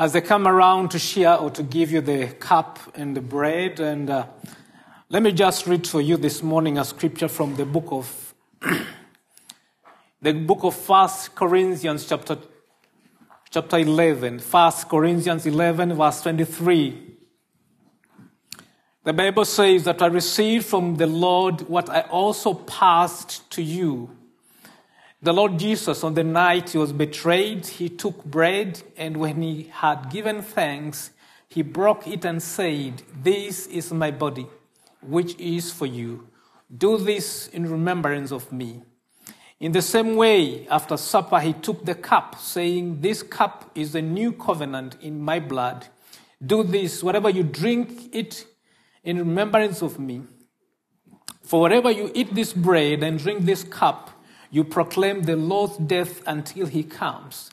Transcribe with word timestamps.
as 0.00 0.14
they 0.14 0.20
come 0.22 0.48
around 0.48 0.90
to 0.90 0.98
share 0.98 1.36
or 1.36 1.50
to 1.50 1.62
give 1.62 1.92
you 1.92 2.00
the 2.00 2.26
cup 2.38 2.78
and 2.94 3.14
the 3.14 3.20
bread. 3.20 3.78
And 3.80 4.08
uh, 4.08 4.24
let 5.10 5.22
me 5.22 5.30
just 5.30 5.66
read 5.66 5.86
for 5.86 6.00
you 6.00 6.16
this 6.16 6.42
morning 6.42 6.78
a 6.78 6.86
scripture 6.86 7.28
from 7.28 7.56
the 7.56 7.66
book 7.66 7.88
of 7.90 8.34
the 10.22 10.32
book 10.32 10.64
of 10.64 10.74
First 10.74 11.34
Corinthians, 11.34 12.06
chapter 12.06 12.38
chapter 13.50 13.76
11. 13.76 14.38
First 14.38 14.88
Corinthians 14.88 15.44
11, 15.44 15.92
verse 15.92 16.22
23. 16.22 17.16
The 19.04 19.12
Bible 19.12 19.44
says 19.44 19.84
that 19.84 20.00
I 20.00 20.06
received 20.06 20.64
from 20.64 20.96
the 20.96 21.06
Lord 21.06 21.68
what 21.68 21.90
I 21.90 22.00
also 22.08 22.54
passed 22.54 23.50
to 23.50 23.62
you. 23.62 24.16
The 25.22 25.34
Lord 25.34 25.58
Jesus, 25.58 26.02
on 26.02 26.14
the 26.14 26.24
night 26.24 26.70
he 26.70 26.78
was 26.78 26.94
betrayed, 26.94 27.66
he 27.66 27.90
took 27.90 28.24
bread, 28.24 28.82
and 28.96 29.18
when 29.18 29.42
he 29.42 29.64
had 29.70 30.08
given 30.08 30.40
thanks, 30.40 31.10
he 31.46 31.60
broke 31.60 32.08
it 32.08 32.24
and 32.24 32.42
said, 32.42 33.02
This 33.22 33.66
is 33.66 33.92
my 33.92 34.12
body, 34.12 34.46
which 35.02 35.38
is 35.38 35.70
for 35.70 35.84
you. 35.84 36.26
Do 36.74 36.96
this 36.96 37.48
in 37.48 37.70
remembrance 37.70 38.32
of 38.32 38.50
me. 38.50 38.80
In 39.58 39.72
the 39.72 39.82
same 39.82 40.16
way, 40.16 40.66
after 40.68 40.96
supper, 40.96 41.38
he 41.38 41.52
took 41.52 41.84
the 41.84 41.94
cup, 41.94 42.36
saying, 42.38 43.02
This 43.02 43.22
cup 43.22 43.70
is 43.74 43.92
the 43.92 44.00
new 44.00 44.32
covenant 44.32 44.96
in 45.02 45.20
my 45.20 45.38
blood. 45.38 45.88
Do 46.42 46.62
this, 46.62 47.02
whatever 47.02 47.28
you 47.28 47.42
drink 47.42 48.14
it, 48.14 48.46
in 49.04 49.18
remembrance 49.18 49.82
of 49.82 49.98
me. 49.98 50.22
For 51.42 51.60
wherever 51.60 51.90
you 51.90 52.10
eat 52.14 52.34
this 52.34 52.54
bread 52.54 53.02
and 53.02 53.18
drink 53.18 53.44
this 53.44 53.64
cup, 53.64 54.12
you 54.50 54.64
proclaim 54.64 55.22
the 55.22 55.36
Lord's 55.36 55.76
death 55.76 56.22
until 56.26 56.66
he 56.66 56.82
comes. 56.82 57.50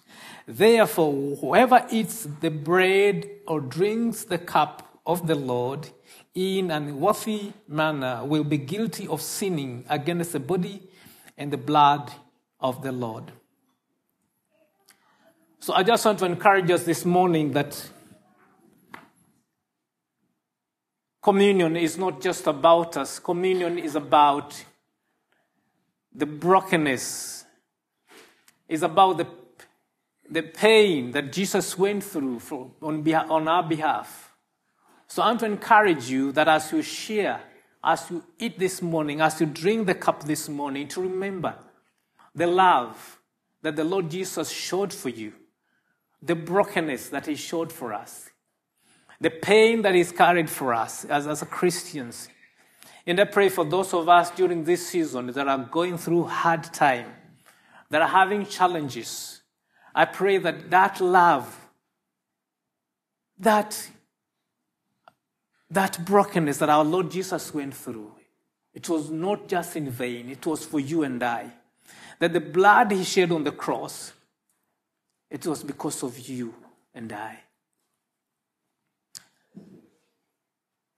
Therefore, 0.48 1.36
whoever 1.38 1.86
eats 1.92 2.28
the 2.42 2.50
bread 2.50 3.30
or 3.48 3.60
drinks 3.60 4.24
the 4.24 4.38
cup 4.38 5.00
of 5.06 5.28
the 5.28 5.36
Lord 5.36 5.90
in 6.34 6.72
an 6.72 6.88
unworthy 6.88 7.54
manner 7.68 8.24
will 8.24 8.44
be 8.44 8.58
guilty 8.58 9.08
of 9.08 9.22
sinning 9.22 9.86
against 9.90 10.34
the 10.34 10.40
body 10.40 10.82
and 11.38 11.52
the 11.52 11.58
blood 11.58 12.12
of 12.60 12.82
the 12.82 12.92
Lord. 12.92 13.32
So 15.60 15.74
I 15.74 15.84
just 15.84 16.06
want 16.06 16.20
to 16.20 16.26
encourage 16.26 16.72
us 16.72 16.84
this 16.84 17.04
morning 17.04 17.52
that 17.52 17.90
Communion 21.28 21.76
is 21.76 21.98
not 21.98 22.22
just 22.22 22.48
about 22.48 22.96
us, 22.96 23.20
communion 23.20 23.78
is 23.78 23.96
about 23.96 24.64
the 26.18 26.26
brokenness, 26.26 27.46
is 28.68 28.84
about 28.84 29.18
the, 29.18 29.28
the 30.30 30.44
pain 30.44 31.12
that 31.12 31.32
Jesus 31.32 31.78
went 31.78 32.04
through 32.04 32.40
for, 32.40 32.72
on, 32.82 33.02
behalf, 33.02 33.32
on 33.32 33.48
our 33.48 33.64
behalf. 33.64 34.34
So 35.08 35.22
I 35.22 35.28
want 35.28 35.40
to 35.40 35.46
encourage 35.46 36.10
you 36.10 36.34
that 36.34 36.50
as 36.50 36.72
you 36.74 36.82
share, 36.82 37.40
as 37.82 38.12
you 38.12 38.24
eat 38.38 38.60
this 38.60 38.82
morning, 38.82 39.22
as 39.22 39.40
you 39.40 39.46
drink 39.46 39.88
the 39.88 39.96
cup 39.96 40.24
this 40.24 40.50
morning, 40.50 40.90
to 40.90 41.02
remember 41.02 41.56
the 42.36 42.48
love 42.48 43.20
that 43.62 43.78
the 43.78 43.86
Lord 43.86 44.10
Jesus 44.12 44.50
showed 44.50 44.92
for 44.92 45.08
you, 45.08 45.32
the 46.22 46.36
brokenness 46.36 47.08
that 47.10 47.28
He 47.28 47.36
showed 47.36 47.72
for 47.72 47.94
us 47.94 48.30
the 49.20 49.30
pain 49.30 49.82
that 49.82 49.96
is 49.96 50.12
carried 50.12 50.50
for 50.50 50.74
us 50.74 51.06
as, 51.06 51.28
as 51.28 51.42
Christians. 51.44 52.30
And 53.08 53.22
I 53.22 53.24
pray 53.24 53.48
for 53.48 53.64
those 53.64 53.94
of 53.94 54.10
us 54.10 54.32
during 54.32 54.66
this 54.66 54.86
season 54.86 55.28
that 55.28 55.48
are 55.48 55.58
going 55.58 55.98
through 55.98 56.26
hard 56.26 56.66
time, 56.66 57.10
that 57.90 58.02
are 58.02 58.08
having 58.08 58.46
challenges. 58.46 59.42
I 59.96 60.04
pray 60.04 60.38
that 60.40 60.70
that 60.70 61.00
love, 61.00 61.70
that, 63.40 63.90
that 65.70 66.04
brokenness 66.04 66.58
that 66.58 66.70
our 66.70 66.84
Lord 66.84 67.10
Jesus 67.10 67.54
went 67.54 67.76
through, 67.76 68.12
it 68.74 68.90
was 68.90 69.10
not 69.10 69.48
just 69.48 69.78
in 69.78 69.90
vain, 69.90 70.30
it 70.30 70.46
was 70.46 70.66
for 70.66 70.82
you 70.82 71.04
and 71.04 71.24
I. 71.24 71.54
That 72.20 72.34
the 72.34 72.42
blood 72.42 72.92
he 72.92 73.06
shed 73.06 73.32
on 73.32 73.46
the 73.46 73.54
cross, 73.54 74.12
it 75.32 75.48
was 75.48 75.64
because 75.64 76.04
of 76.04 76.20
you 76.20 76.54
and 76.94 77.14
I. 77.14 77.40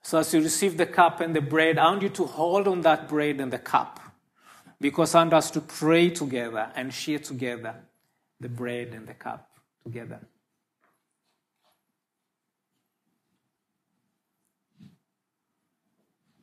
So 0.10 0.18
as 0.18 0.34
you 0.34 0.42
receive 0.42 0.76
the 0.76 0.88
cup 0.88 1.22
and 1.22 1.36
the 1.36 1.40
bread, 1.40 1.78
I 1.78 1.86
want 1.92 2.02
you 2.02 2.10
to 2.10 2.26
hold 2.26 2.68
on 2.68 2.82
that 2.82 3.08
bread 3.08 3.40
and 3.40 3.54
the 3.54 3.60
cup 3.60 4.00
because 4.82 5.14
I 5.14 5.20
want 5.20 5.36
us 5.36 5.52
to 5.52 5.62
pray 5.62 6.10
together 6.10 6.72
and 6.76 6.92
share 6.92 7.20
together 7.20 7.76
the 8.40 8.50
bread 8.50 8.88
and 8.96 9.06
the 9.06 9.14
cup 9.14 9.52
together. 9.84 10.20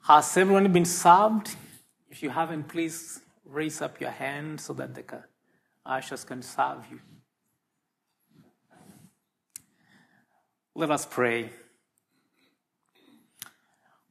Has 0.04 0.37
everyone 0.37 0.72
been 0.72 0.84
served? 0.84 1.56
If 2.09 2.22
you 2.22 2.31
haven't, 2.31 2.69
please 2.69 3.19
raise 3.44 3.83
up 3.83 4.00
your 4.00 4.12
hand 4.12 4.60
so 4.60 4.75
that 4.75 4.94
the 4.94 5.25
ushers 5.84 6.22
can 6.22 6.41
serve 6.41 6.84
you. 6.88 7.00
Let 10.77 10.93
us 10.93 11.04
pray. 11.04 11.50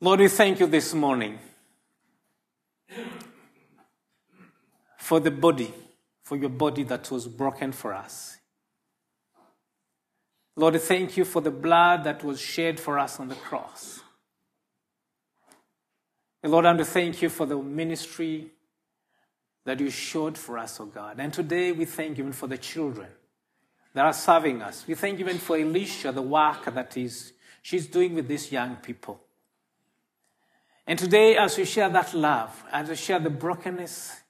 Lord, 0.06 0.20
we 0.20 0.28
thank 0.28 0.60
you 0.60 0.68
this 0.68 0.94
morning 0.94 1.40
for 5.00 5.20
the 5.20 5.32
body, 5.32 5.74
for 6.24 6.38
your 6.38 6.52
body 6.52 6.84
that 6.84 7.10
was 7.10 7.28
broken 7.28 7.72
for 7.72 7.92
us. 7.92 8.38
Lord, 10.56 10.76
we 10.76 10.80
thank 10.80 11.18
you 11.18 11.26
for 11.26 11.42
the 11.42 11.50
blood 11.50 12.04
that 12.04 12.24
was 12.24 12.40
shed 12.40 12.80
for 12.80 13.00
us 13.00 13.20
on 13.20 13.30
the 13.30 13.36
cross. 13.36 14.02
And 16.44 16.52
Lord, 16.52 16.66
I 16.66 16.70
want 16.70 16.78
to 16.78 16.86
thank 16.86 17.24
you 17.24 17.30
for 17.30 17.48
the 17.48 17.58
ministry 17.58 18.52
that 19.66 19.80
you 19.80 19.90
showed 19.90 20.38
for 20.38 20.60
us, 20.60 20.80
oh 20.80 20.86
God. 20.86 21.16
And 21.18 21.34
today 21.34 21.72
we 21.72 21.86
thank 21.86 22.20
you 22.20 22.26
even 22.26 22.34
for 22.34 22.46
the 22.46 22.60
children 22.60 23.08
that 23.96 24.06
are 24.06 24.14
serving 24.14 24.62
us. 24.62 24.86
We 24.86 24.94
thank 24.94 25.18
you 25.18 25.26
even 25.26 25.40
for 25.40 25.58
Elisha, 25.58 26.12
the 26.12 26.22
work 26.22 26.72
that 26.72 26.96
is 26.96 27.34
she's 27.64 27.88
doing 27.88 28.14
with 28.14 28.28
these 28.28 28.52
young 28.52 28.76
people. 28.76 29.25
And 30.88 31.00
today, 31.00 31.36
as 31.36 31.58
we 31.58 31.66
share 31.66 31.90
that 31.90 32.14
love, 32.14 32.64
as 32.72 32.90
we 32.90 32.96
share 32.96 33.20
the 33.20 33.30
brokenness, 33.30 34.22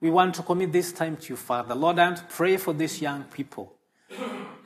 we 0.00 0.10
want 0.10 0.34
to 0.34 0.42
commit 0.42 0.72
this 0.72 0.92
time 0.92 1.16
to 1.16 1.28
you, 1.30 1.36
Father. 1.36 1.74
Lord, 1.74 1.98
I 1.98 2.06
want 2.06 2.18
to 2.18 2.24
pray 2.24 2.56
for 2.56 2.74
these 2.74 3.00
young 3.00 3.24
people. 3.24 3.72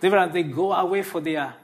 Even 0.03 0.19
as 0.19 0.33
they 0.33 0.43
go 0.43 0.73
away 0.73 1.03
for 1.03 1.21
their 1.21 1.55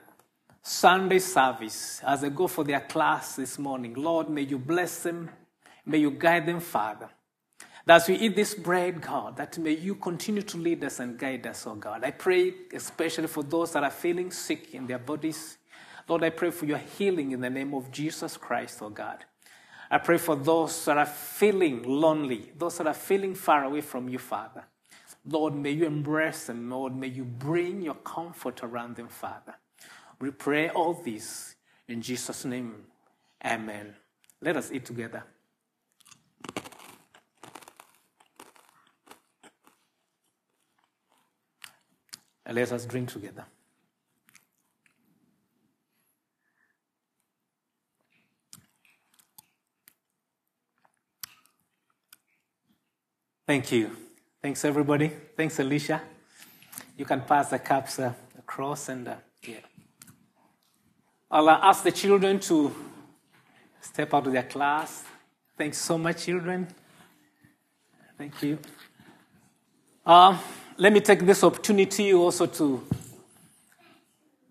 Sunday 0.62 1.18
service, 1.18 2.00
as 2.06 2.20
they 2.20 2.30
go 2.30 2.46
for 2.46 2.62
their 2.62 2.80
class 2.80 3.34
this 3.34 3.58
morning, 3.58 3.94
Lord, 3.94 4.28
may 4.28 4.42
you 4.42 4.58
bless 4.58 5.02
them. 5.02 5.28
May 5.84 5.98
you 5.98 6.12
guide 6.12 6.46
them, 6.46 6.60
Father. 6.60 7.08
That 7.84 7.96
as 7.96 8.08
we 8.08 8.14
eat 8.14 8.36
this 8.36 8.54
bread, 8.54 9.00
God, 9.00 9.36
that 9.38 9.58
may 9.58 9.72
you 9.72 9.96
continue 9.96 10.42
to 10.42 10.56
lead 10.56 10.84
us 10.84 11.00
and 11.00 11.18
guide 11.18 11.46
us, 11.48 11.66
oh 11.66 11.74
God. 11.74 12.04
I 12.04 12.12
pray 12.12 12.54
especially 12.72 13.26
for 13.26 13.42
those 13.42 13.72
that 13.72 13.82
are 13.82 13.90
feeling 13.90 14.30
sick 14.30 14.72
in 14.72 14.86
their 14.86 15.00
bodies. 15.00 15.58
Lord, 16.08 16.22
I 16.22 16.30
pray 16.30 16.50
for 16.52 16.66
your 16.66 16.78
healing 16.78 17.32
in 17.32 17.40
the 17.40 17.50
name 17.50 17.74
of 17.74 17.90
Jesus 17.90 18.36
Christ, 18.36 18.78
oh 18.82 18.90
God. 18.90 19.24
I 19.92 19.98
pray 19.98 20.16
for 20.16 20.34
those 20.36 20.86
that 20.86 20.96
are 20.96 21.04
feeling 21.04 21.82
lonely, 21.82 22.50
those 22.56 22.78
that 22.78 22.86
are 22.86 22.94
feeling 22.94 23.34
far 23.34 23.64
away 23.64 23.82
from 23.82 24.08
you, 24.08 24.18
Father. 24.18 24.64
Lord, 25.26 25.54
may 25.54 25.72
you 25.72 25.84
embrace 25.84 26.46
them. 26.46 26.70
Lord, 26.70 26.96
may 26.96 27.08
you 27.08 27.24
bring 27.24 27.82
your 27.82 27.96
comfort 27.96 28.64
around 28.64 28.96
them, 28.96 29.08
Father. 29.08 29.54
We 30.18 30.30
pray 30.30 30.70
all 30.70 30.94
this 30.94 31.56
in 31.88 32.00
Jesus' 32.00 32.46
name. 32.46 32.86
Amen. 33.44 33.94
Let 34.40 34.56
us 34.56 34.72
eat 34.72 34.86
together. 34.86 35.24
And 42.46 42.56
let 42.56 42.72
us 42.72 42.86
drink 42.86 43.10
together. 43.12 43.44
Thank 53.44 53.72
you. 53.72 53.90
Thanks, 54.40 54.64
everybody. 54.64 55.08
Thanks, 55.36 55.58
Alicia. 55.58 56.00
You 56.96 57.04
can 57.04 57.22
pass 57.22 57.50
the 57.50 57.58
cups 57.58 57.98
uh, 57.98 58.12
across 58.38 58.88
and 58.88 59.08
uh, 59.08 59.16
yeah. 59.42 59.56
I'll 61.28 61.48
uh, 61.48 61.58
ask 61.60 61.82
the 61.82 61.90
children 61.90 62.38
to 62.40 62.72
step 63.80 64.14
out 64.14 64.28
of 64.28 64.32
their 64.32 64.44
class. 64.44 65.02
Thanks 65.58 65.78
so 65.78 65.98
much, 65.98 66.24
children. 66.26 66.68
Thank 68.16 68.40
you. 68.44 68.58
Uh, 70.06 70.38
let 70.76 70.92
me 70.92 71.00
take 71.00 71.26
this 71.26 71.42
opportunity 71.42 72.12
also 72.14 72.46
to, 72.46 72.86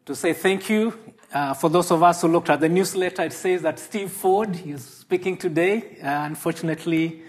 to 0.06 0.16
say 0.16 0.34
thank 0.34 0.70
you. 0.70 1.00
Uh, 1.32 1.54
for 1.54 1.70
those 1.70 1.92
of 1.92 2.04
us 2.04 2.22
who 2.22 2.28
looked 2.28 2.50
at 2.50 2.60
the 2.60 2.68
newsletter, 2.68 3.24
it 3.24 3.32
says 3.32 3.62
that 3.62 3.80
Steve 3.80 4.12
Ford 4.12 4.60
is 4.66 4.84
speaking 4.84 5.38
today. 5.38 5.98
Uh, 6.04 6.26
unfortunately, 6.26 7.22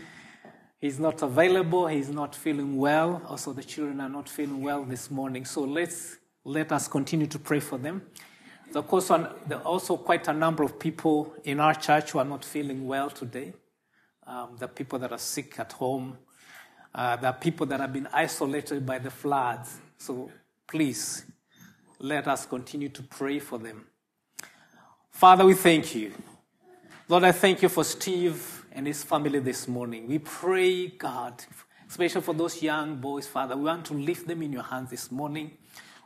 He's 0.83 0.99
not 0.99 1.23
available. 1.23 1.87
He's 1.87 2.09
not 2.09 2.35
feeling 2.35 2.77
well. 2.77 3.23
Also, 3.29 3.53
the 3.53 3.63
children 3.63 4.01
are 4.01 4.09
not 4.09 4.29
feeling 4.29 4.65
well 4.65 4.83
this 4.83 5.13
morning. 5.13 5.45
So 5.45 5.61
let's 5.63 6.17
let 6.45 6.73
us 6.73 6.89
continue 6.89 7.29
to 7.29 7.39
pray 7.39 7.61
for 7.61 7.79
them. 7.79 8.03
Of 8.75 8.89
course, 8.89 9.07
there 9.07 9.59
are 9.59 9.63
also 9.63 9.97
quite 9.97 10.27
a 10.27 10.33
number 10.33 10.65
of 10.65 10.81
people 10.81 11.37
in 11.45 11.61
our 11.61 11.73
church 11.73 12.11
who 12.11 12.19
are 12.19 12.25
not 12.25 12.45
feeling 12.45 12.85
well 12.85 13.11
today. 13.11 13.53
Um, 14.27 14.57
the 14.59 14.67
people 14.67 14.99
that 14.99 15.13
are 15.13 15.19
sick 15.19 15.57
at 15.61 15.71
home, 15.71 16.19
uh, 16.93 17.17
are 17.23 17.33
people 17.33 17.65
that 17.67 17.79
have 17.79 17.93
been 17.93 18.09
isolated 18.13 18.85
by 18.85 18.99
the 18.99 19.11
floods. 19.11 19.79
So 19.99 20.33
please, 20.67 21.25
let 22.01 22.27
us 22.27 22.45
continue 22.45 22.89
to 22.89 23.05
pray 23.05 23.39
for 23.39 23.57
them. 23.57 23.87
Father, 25.13 25.45
we 25.45 25.55
thank 25.55 25.95
you. 25.95 26.13
Lord, 27.07 27.23
I 27.23 27.31
thank 27.31 27.63
you 27.63 27.69
for 27.69 27.85
Steve 27.85 28.62
and 28.75 28.87
his 28.87 29.05
family 29.05 29.39
this 29.39 29.69
morning. 29.69 30.09
We 30.09 30.19
pray, 30.19 30.89
God, 30.89 31.45
especially 31.89 32.23
for 32.23 32.35
those 32.35 32.63
young 32.63 32.97
boys, 32.97 33.27
Father. 33.27 33.57
We 33.57 33.65
want 33.65 33.85
to 33.87 33.95
lift 33.95 34.27
them 34.27 34.43
in 34.43 34.53
your 34.53 34.63
hands 34.63 34.91
this 34.91 35.11
morning. 35.11 35.53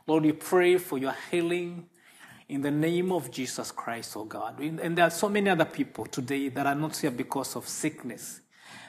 Lord, 0.05 0.23
we 0.23 0.33
pray 0.33 0.77
for 0.77 0.97
your 0.97 1.15
healing 1.31 1.87
in 2.49 2.61
the 2.61 2.71
name 2.71 3.11
of 3.11 3.31
Jesus 3.31 3.71
Christ, 3.71 4.15
oh 4.15 4.25
God. 4.25 4.59
And 4.59 4.97
there 4.97 5.05
are 5.05 5.11
so 5.11 5.29
many 5.29 5.49
other 5.49 5.65
people 5.65 6.05
today 6.05 6.49
that 6.49 6.65
are 6.65 6.75
not 6.75 6.95
here 6.95 7.11
because 7.11 7.55
of 7.55 7.67
sickness. 7.67 8.41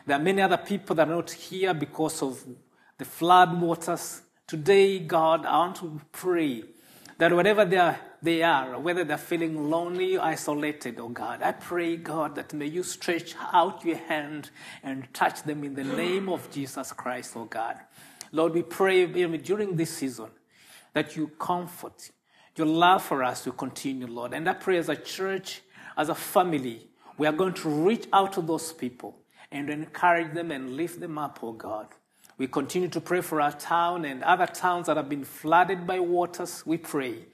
There 0.07 0.17
are 0.17 0.23
many 0.23 0.43
other 0.43 0.57
people 0.57 0.97
that 0.97 1.09
are 1.09 1.15
not 1.15 1.31
here 1.31 1.75
because 1.75 2.23
of 2.23 2.45
the 2.97 3.05
flood 3.05 3.61
waters. 3.61 4.23
Today, 4.47 5.01
God, 5.01 5.45
I 5.45 5.59
want 5.59 5.77
to 5.77 6.01
pray 6.11 6.65
that 7.19 7.33
whatever 7.33 7.65
they 7.65 7.77
are, 7.77 7.99
they 8.23 8.43
are, 8.43 8.79
whether 8.79 9.05
they're 9.05 9.17
feeling 9.17 9.71
lonely 9.71 10.17
or 10.17 10.23
isolated, 10.23 10.99
oh 10.99 11.09
God, 11.09 11.43
I 11.43 11.53
pray, 11.53 11.97
God, 11.97 12.35
that 12.35 12.53
may 12.53 12.67
you 12.67 12.83
stretch 12.83 13.35
out 13.53 13.85
your 13.85 13.97
hand 13.97 14.51
and 14.83 15.13
touch 15.15 15.43
them 15.45 15.63
in 15.65 15.75
the 15.75 15.85
name 15.85 16.29
of 16.29 16.51
Jesus 16.51 16.93
Christ, 16.93 17.35
oh 17.37 17.45
God. 17.45 17.79
Lord, 18.33 18.55
we 18.55 18.63
pray 18.63 19.07
during 19.07 19.77
this 19.77 19.97
season 19.97 20.29
that 20.95 21.17
you 21.17 21.29
comfort, 21.39 22.11
your 22.57 22.67
love 22.67 23.05
for 23.05 23.23
us 23.23 23.45
to 23.45 23.53
continue, 23.53 24.07
Lord. 24.07 24.35
And 24.35 24.49
I 24.49 24.55
pray 24.55 24.79
as 24.79 24.89
a 24.89 24.97
church, 24.97 25.63
as 25.97 26.09
a 26.09 26.15
family, 26.15 26.89
we 27.17 27.27
are 27.27 27.33
going 27.33 27.55
to 27.55 27.69
reach 27.69 28.07
out 28.13 28.33
to 28.35 28.43
those 28.43 28.73
people 28.73 29.17
and 29.51 29.71
encourage 29.71 30.35
them 30.35 30.51
and 30.51 30.77
lift 30.77 31.01
them 31.01 31.19
up, 31.19 31.39
oh 31.43 31.53
God. 31.53 31.89
We 32.37 32.47
continue 32.47 32.89
to 32.89 33.01
pray 33.01 33.21
for 33.21 33.41
our 33.41 33.53
town 33.53 34.05
and 34.05 34.23
other 34.23 34.47
towns 34.47 34.87
that 34.87 34.97
have 34.97 35.09
been 35.09 35.25
flooded 35.25 35.87
by 35.87 35.99
waters. 35.99 36.65
We 36.65 36.79
pray. 36.79 37.27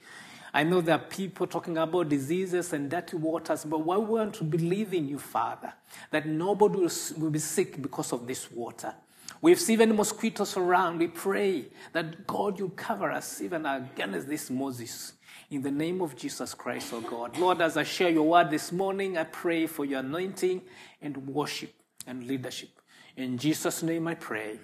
I 0.55 0.63
know 0.63 0.79
there 0.79 0.95
are 0.95 0.99
people 0.99 1.47
talking 1.47 1.77
about 1.77 2.07
diseases 2.07 2.71
and 2.71 2.89
dirty 2.89 3.17
waters, 3.17 3.65
but 3.65 3.79
why 3.79 3.97
we 3.97 4.05
want 4.05 4.35
to 4.35 4.45
believe 4.45 4.93
in 4.93 5.05
you, 5.05 5.19
Father, 5.19 5.73
that 6.11 6.25
nobody 6.25 6.87
will 7.17 7.29
be 7.29 7.39
sick 7.39 7.81
because 7.81 8.13
of 8.13 8.25
this 8.25 8.49
water. 8.49 8.95
We've 9.41 9.59
seen 9.59 9.73
even 9.81 9.97
mosquitoes 9.97 10.55
around. 10.55 10.99
We 10.99 11.07
pray 11.07 11.65
that 11.91 12.25
God, 12.25 12.57
you 12.57 12.69
cover 12.69 13.11
us 13.11 13.41
even 13.41 13.65
against 13.65 14.29
this 14.29 14.49
mozzies. 14.49 15.11
In 15.51 15.61
the 15.61 15.71
name 15.71 16.01
of 16.01 16.15
Jesus 16.15 16.53
Christ, 16.53 16.93
oh 16.93 17.01
God. 17.01 17.37
Lord, 17.37 17.59
as 17.59 17.75
I 17.75 17.83
share 17.83 18.09
your 18.09 18.23
word 18.23 18.49
this 18.49 18.71
morning, 18.71 19.17
I 19.17 19.25
pray 19.25 19.67
for 19.67 19.83
your 19.83 19.99
anointing 19.99 20.61
and 21.01 21.17
worship 21.27 21.73
and 22.07 22.25
leadership. 22.25 22.69
In 23.17 23.37
Jesus' 23.37 23.83
name 23.83 24.07
I 24.07 24.15
pray. 24.15 24.61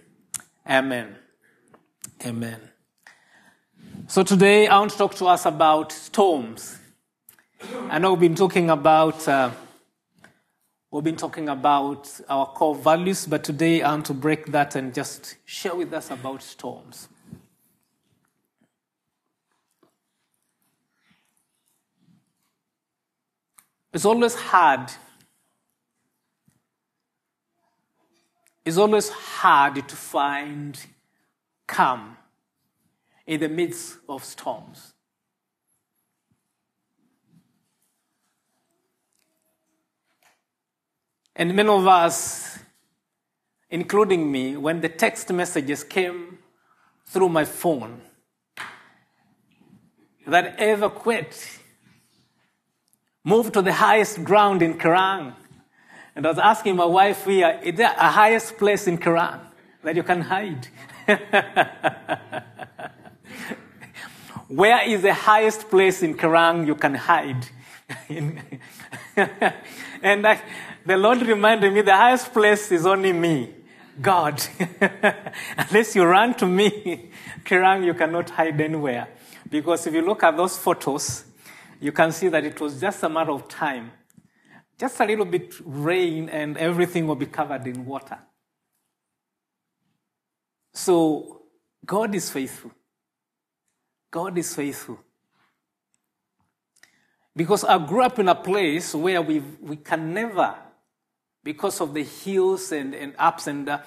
Amen. 0.66 1.18
Amen. 2.26 2.71
So 4.08 4.24
today 4.24 4.68
I 4.68 4.80
want 4.80 4.92
to 4.92 4.98
talk 4.98 5.16
to 5.16 5.28
us 5.28 5.46
about 5.46 5.92
storms. 5.92 6.78
I 7.90 8.00
know 8.00 8.12
we've 8.14 8.20
been 8.20 8.36
talking 8.36 8.70
about 8.70 9.28
uh, 9.28 9.52
we've 10.92 11.04
been 11.04 11.16
talking 11.16 11.50
about 11.50 12.10
our 12.30 12.46
core 12.46 12.76
values, 12.76 13.26
but 13.26 13.44
today 13.44 13.82
I 13.82 13.92
want 13.92 14.06
to 14.08 14.14
break 14.14 14.48
that 14.48 14.76
and 14.76 14.94
just 14.94 15.36
share 15.46 15.76
with 15.76 15.94
us 15.94 16.10
about 16.12 16.42
storms. 16.42 17.08
It's 23.94 24.06
always 24.06 24.36
hard. 24.36 24.92
It's 28.66 28.78
always 28.78 29.10
hard 29.10 29.88
to 29.88 29.96
find 29.96 30.80
calm 31.68 32.18
in 33.26 33.40
the 33.40 33.50
midst 33.50 33.98
of 34.10 34.24
storms. 34.24 34.94
And 41.36 41.56
many 41.56 41.70
of 41.70 41.88
us, 41.88 42.60
including 43.70 44.32
me, 44.32 44.58
when 44.58 44.82
the 44.82 44.90
text 44.90 45.32
messages 45.32 45.84
came 45.84 46.40
through 47.06 47.30
my 47.30 47.46
phone 47.46 48.02
that 50.28 50.56
ever 50.60 50.90
quit, 50.90 51.60
moved 53.24 53.54
to 53.54 53.62
the 53.62 53.74
highest 53.74 54.24
ground 54.24 54.62
in 54.62 54.78
Kerang. 54.78 55.34
And 56.16 56.26
I 56.26 56.30
was 56.30 56.40
asking 56.40 56.76
my 56.76 56.86
wife 56.86 57.26
here, 57.26 57.60
is 57.64 57.76
there 57.76 57.96
a 57.98 58.10
highest 58.10 58.58
place 58.58 58.88
in 58.88 58.98
Kerang 58.98 59.40
that 59.84 59.96
you 59.96 60.04
can 60.04 60.22
hide? 60.22 60.68
Where 64.52 64.86
is 64.86 65.02
the 65.02 65.14
highest 65.14 65.70
place 65.70 66.04
in 66.04 66.16
Kerang 66.16 66.68
you 66.68 66.76
can 66.76 66.96
hide? 66.96 67.48
and 70.04 70.28
I, 70.28 70.42
the 70.86 70.98
Lord 70.98 71.22
reminded 71.22 71.72
me 71.74 71.82
the 71.82 71.96
highest 71.96 72.34
place 72.34 72.70
is 72.74 72.86
only 72.86 73.14
me, 73.14 73.50
God. 74.02 74.44
Unless 75.58 75.96
you 75.96 76.04
run 76.04 76.34
to 76.36 76.46
me, 76.46 77.12
Kerang, 77.46 77.86
you 77.86 77.94
cannot 77.94 78.30
hide 78.30 78.60
anywhere. 78.60 79.08
Because 79.50 79.88
if 79.88 79.94
you 79.94 80.02
look 80.02 80.22
at 80.24 80.36
those 80.36 80.58
photos, 80.58 81.24
you 81.80 81.94
can 81.94 82.12
see 82.12 82.28
that 82.28 82.44
it 82.44 82.60
was 82.60 82.82
just 82.82 83.04
a 83.04 83.10
matter 83.10 83.32
of 83.32 83.48
time. 83.48 83.92
Just 84.78 85.00
a 85.00 85.06
little 85.06 85.26
bit 85.26 85.54
rain 85.64 86.28
and 86.28 86.58
everything 86.58 87.08
will 87.08 87.16
be 87.16 87.26
covered 87.26 87.66
in 87.68 87.86
water. 87.86 88.20
So 90.74 91.44
God 91.86 92.14
is 92.16 92.30
faithful. 92.30 92.72
God 94.12 94.38
is 94.38 94.54
faithful. 94.54 95.00
Because 97.36 97.64
I 97.64 97.78
grew 97.86 98.04
up 98.04 98.20
in 98.20 98.28
a 98.28 98.36
place 98.36 98.94
where 98.94 99.22
we, 99.22 99.40
we 99.62 99.78
can 99.78 100.14
never, 100.14 100.54
because 101.44 101.80
of 101.80 101.94
the 101.94 102.04
hills 102.04 102.74
and, 102.74 102.94
and 102.94 103.16
ups 103.18 103.48
and 103.48 103.80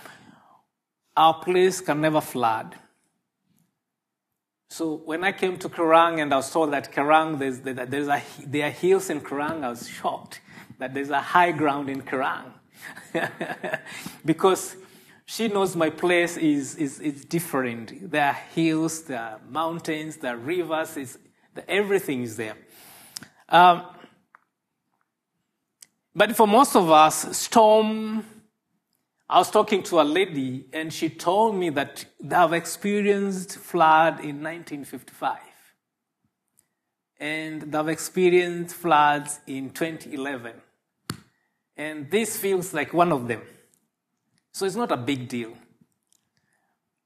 our 1.16 1.34
place 1.34 1.82
can 1.82 2.00
never 2.00 2.22
flood. 2.22 2.74
So 4.70 4.96
when 5.04 5.22
I 5.22 5.32
came 5.32 5.58
to 5.58 5.68
Kerang 5.68 6.20
and 6.20 6.32
I 6.32 6.40
told 6.40 6.72
that 6.72 6.90
Kerang, 6.90 7.38
there's, 7.38 7.60
there's 7.60 8.08
a, 8.08 8.22
there 8.44 8.66
are 8.66 8.70
hills 8.70 9.10
in 9.10 9.20
Kerang, 9.20 9.62
I 9.62 9.68
was 9.68 9.86
shocked 9.86 10.40
that 10.78 10.94
there's 10.94 11.10
a 11.10 11.20
high 11.20 11.52
ground 11.52 11.90
in 11.90 12.02
Kerang. 12.02 12.50
because 14.24 14.76
she 15.26 15.48
knows 15.48 15.74
my 15.74 15.90
place 15.90 16.36
is, 16.36 16.76
is, 16.76 17.00
is 17.00 17.24
different. 17.24 18.10
There 18.10 18.26
are 18.26 18.38
hills, 18.54 19.02
there 19.02 19.20
are 19.20 19.40
mountains, 19.48 20.16
there 20.18 20.34
are 20.34 20.38
rivers, 20.38 20.96
it's, 20.96 21.18
everything 21.68 22.22
is 22.22 22.36
there. 22.36 22.56
Um, 23.48 23.86
but 26.14 26.36
for 26.36 26.46
most 26.46 26.76
of 26.76 26.90
us, 26.90 27.36
storm 27.36 28.24
I 29.28 29.38
was 29.38 29.50
talking 29.50 29.82
to 29.84 30.00
a 30.00 30.02
lady 30.02 30.66
and 30.72 30.92
she 30.92 31.08
told 31.08 31.56
me 31.56 31.70
that 31.70 32.04
they 32.20 32.36
have 32.36 32.52
experienced 32.52 33.56
flood 33.56 34.20
in 34.20 34.42
1955 34.42 35.38
and 37.18 37.62
they've 37.62 37.88
experienced 37.88 38.74
floods 38.74 39.40
in 39.46 39.70
2011. 39.70 40.52
And 41.76 42.10
this 42.10 42.36
feels 42.36 42.74
like 42.74 42.92
one 42.92 43.12
of 43.12 43.26
them. 43.26 43.40
So 44.54 44.64
it's 44.66 44.76
not 44.76 44.92
a 44.92 44.96
big 44.96 45.28
deal. 45.28 45.52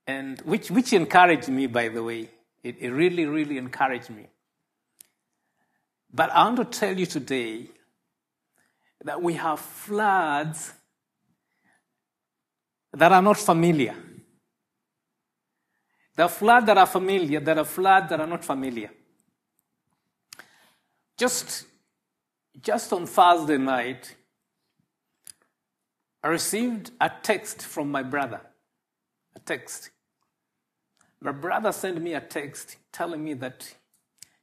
And 0.07 0.39
which, 0.43 0.71
which 0.71 0.93
encouraged 0.93 1.49
me, 1.49 1.67
by 1.67 1.89
the 1.89 2.03
way. 2.03 2.31
It, 2.63 2.77
it 2.79 2.91
really, 2.91 3.25
really 3.25 3.57
encouraged 3.57 4.11
me. 4.11 4.27
But 6.13 6.31
I 6.31 6.45
want 6.45 6.57
to 6.59 6.65
tell 6.79 6.97
you 6.97 7.07
today 7.07 7.69
that 9.03 9.23
we 9.23 9.35
have 9.35 9.61
floods 9.61 10.75
that 12.93 13.13
are 13.13 13.23
not 13.23 13.39
familiar. 13.39 13.95
There 16.17 16.27
are 16.27 16.31
floods 16.31 16.67
that 16.67 16.77
are 16.77 16.87
familiar, 16.87 17.41
there 17.41 17.59
are 17.59 17.65
floods 17.65 18.11
that 18.11 18.21
are 18.21 18.27
not 18.27 18.45
familiar. 18.45 18.91
Just, 21.17 21.65
just 22.61 22.93
on 22.93 23.07
Thursday 23.07 23.57
night, 23.57 24.17
I 26.23 26.29
received 26.29 26.91
a 27.01 27.11
text 27.23 27.63
from 27.63 27.91
my 27.91 28.03
brother. 28.03 28.41
A 29.37 29.41
text. 29.41 29.91
My 31.21 31.33
brother 31.33 31.73
sent 31.73 32.01
me 32.01 32.15
a 32.15 32.21
text 32.21 32.77
telling 32.93 33.23
me 33.23 33.35
that 33.35 33.75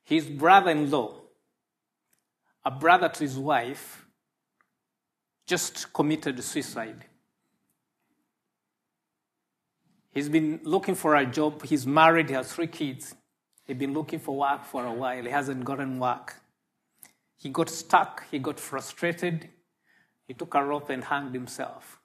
his 0.04 0.26
brother 0.26 0.72
in 0.72 0.90
law, 0.90 1.22
a 2.64 2.72
brother 2.72 3.10
to 3.10 3.20
his 3.20 3.38
wife, 3.38 4.06
just 5.46 5.94
committed 5.94 6.44
suicide. 6.44 7.06
He's 10.12 10.30
been 10.30 10.62
looking 10.64 10.96
for 10.96 11.16
a 11.16 11.26
job. 11.26 11.64
He's 11.64 11.86
married, 11.86 12.30
he 12.30 12.36
has 12.36 12.52
three 12.52 12.68
kids. 12.68 13.16
He's 13.66 13.78
been 13.78 13.94
looking 13.94 14.20
for 14.20 14.38
work 14.38 14.64
for 14.64 14.86
a 14.86 14.94
while. 14.94 15.24
He 15.24 15.30
hasn't 15.30 15.66
gotten 15.66 16.00
work. 16.00 16.36
He 17.38 17.50
got 17.50 17.70
stuck. 17.70 18.24
He 18.32 18.40
got 18.40 18.60
frustrated. 18.60 19.50
He 20.28 20.34
took 20.34 20.56
a 20.56 20.64
rope 20.64 20.90
and 20.90 21.04
hanged 21.04 21.34
himself. 21.34 22.00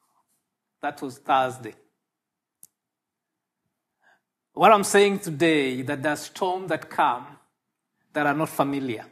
That 0.83 1.01
was 1.03 1.19
Thursday. 1.19 1.75
What 4.53 4.73
I'm 4.73 4.85
saying 4.85 5.21
today 5.21 5.83
that 5.83 6.03
there's 6.03 6.21
storms 6.21 6.69
that 6.69 6.91
come 6.91 7.27
that 8.13 8.27
are 8.27 8.35
not 8.35 8.49
familiar. 8.49 9.05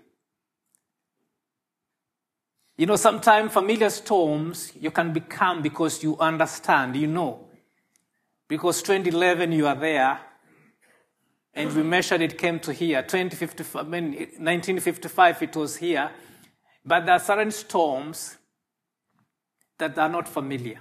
You 2.77 2.87
know, 2.87 2.97
sometimes 2.97 3.53
familiar 3.53 3.91
storms 3.91 4.73
you 4.79 4.91
can 4.91 5.13
become 5.13 5.63
because 5.63 6.03
you 6.03 6.17
understand, 6.19 6.97
you 6.97 7.07
know. 7.07 7.49
Because 8.49 8.83
2011 8.83 9.53
you 9.53 9.67
are 9.67 9.75
there, 9.75 10.21
and 11.55 11.75
we 11.75 11.83
measured 11.83 12.23
it 12.23 12.39
came 12.39 12.61
to 12.61 12.73
here. 12.73 13.03
2055, 13.03 13.85
I 13.85 13.89
mean, 13.89 14.13
1955 14.13 15.43
it 15.43 15.57
was 15.57 15.77
here. 15.77 16.11
But 16.85 17.05
there 17.05 17.17
are 17.17 17.21
certain 17.21 17.51
storms 17.51 18.38
that 19.79 19.99
are 19.99 20.09
not 20.09 20.29
familiar. 20.29 20.79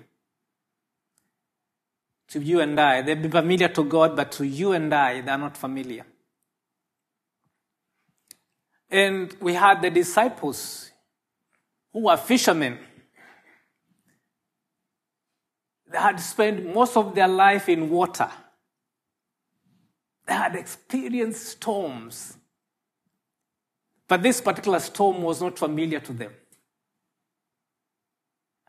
To 2.30 2.40
you 2.40 2.60
and 2.60 2.80
I, 2.80 3.02
they 3.02 3.16
be 3.16 3.30
familiar 3.30 3.70
to 3.70 3.84
God, 3.84 4.16
but 4.16 4.32
to 4.34 4.46
you 4.46 4.74
and 4.74 4.94
I, 4.94 5.22
they 5.22 5.32
are 5.32 5.38
not 5.38 5.56
familiar. 5.56 6.06
And 8.90 9.36
we 9.40 9.54
had 9.54 9.82
the 9.82 9.90
disciples 9.90 10.92
who 11.94 12.04
were 12.06 12.18
fishermen. 12.18 12.80
They 15.90 15.98
had 15.98 16.20
spent 16.20 16.74
most 16.74 16.98
of 16.98 17.16
their 17.16 17.28
life 17.28 17.70
in 17.70 17.90
water. 17.90 18.30
They 20.26 20.34
had 20.34 20.56
experienced 20.56 21.46
storms. 21.46 22.38
But 24.08 24.22
this 24.22 24.42
particular 24.42 24.80
storm 24.80 25.22
was 25.22 25.42
not 25.42 25.58
familiar 25.58 26.00
to 26.02 26.14
them. 26.14 26.34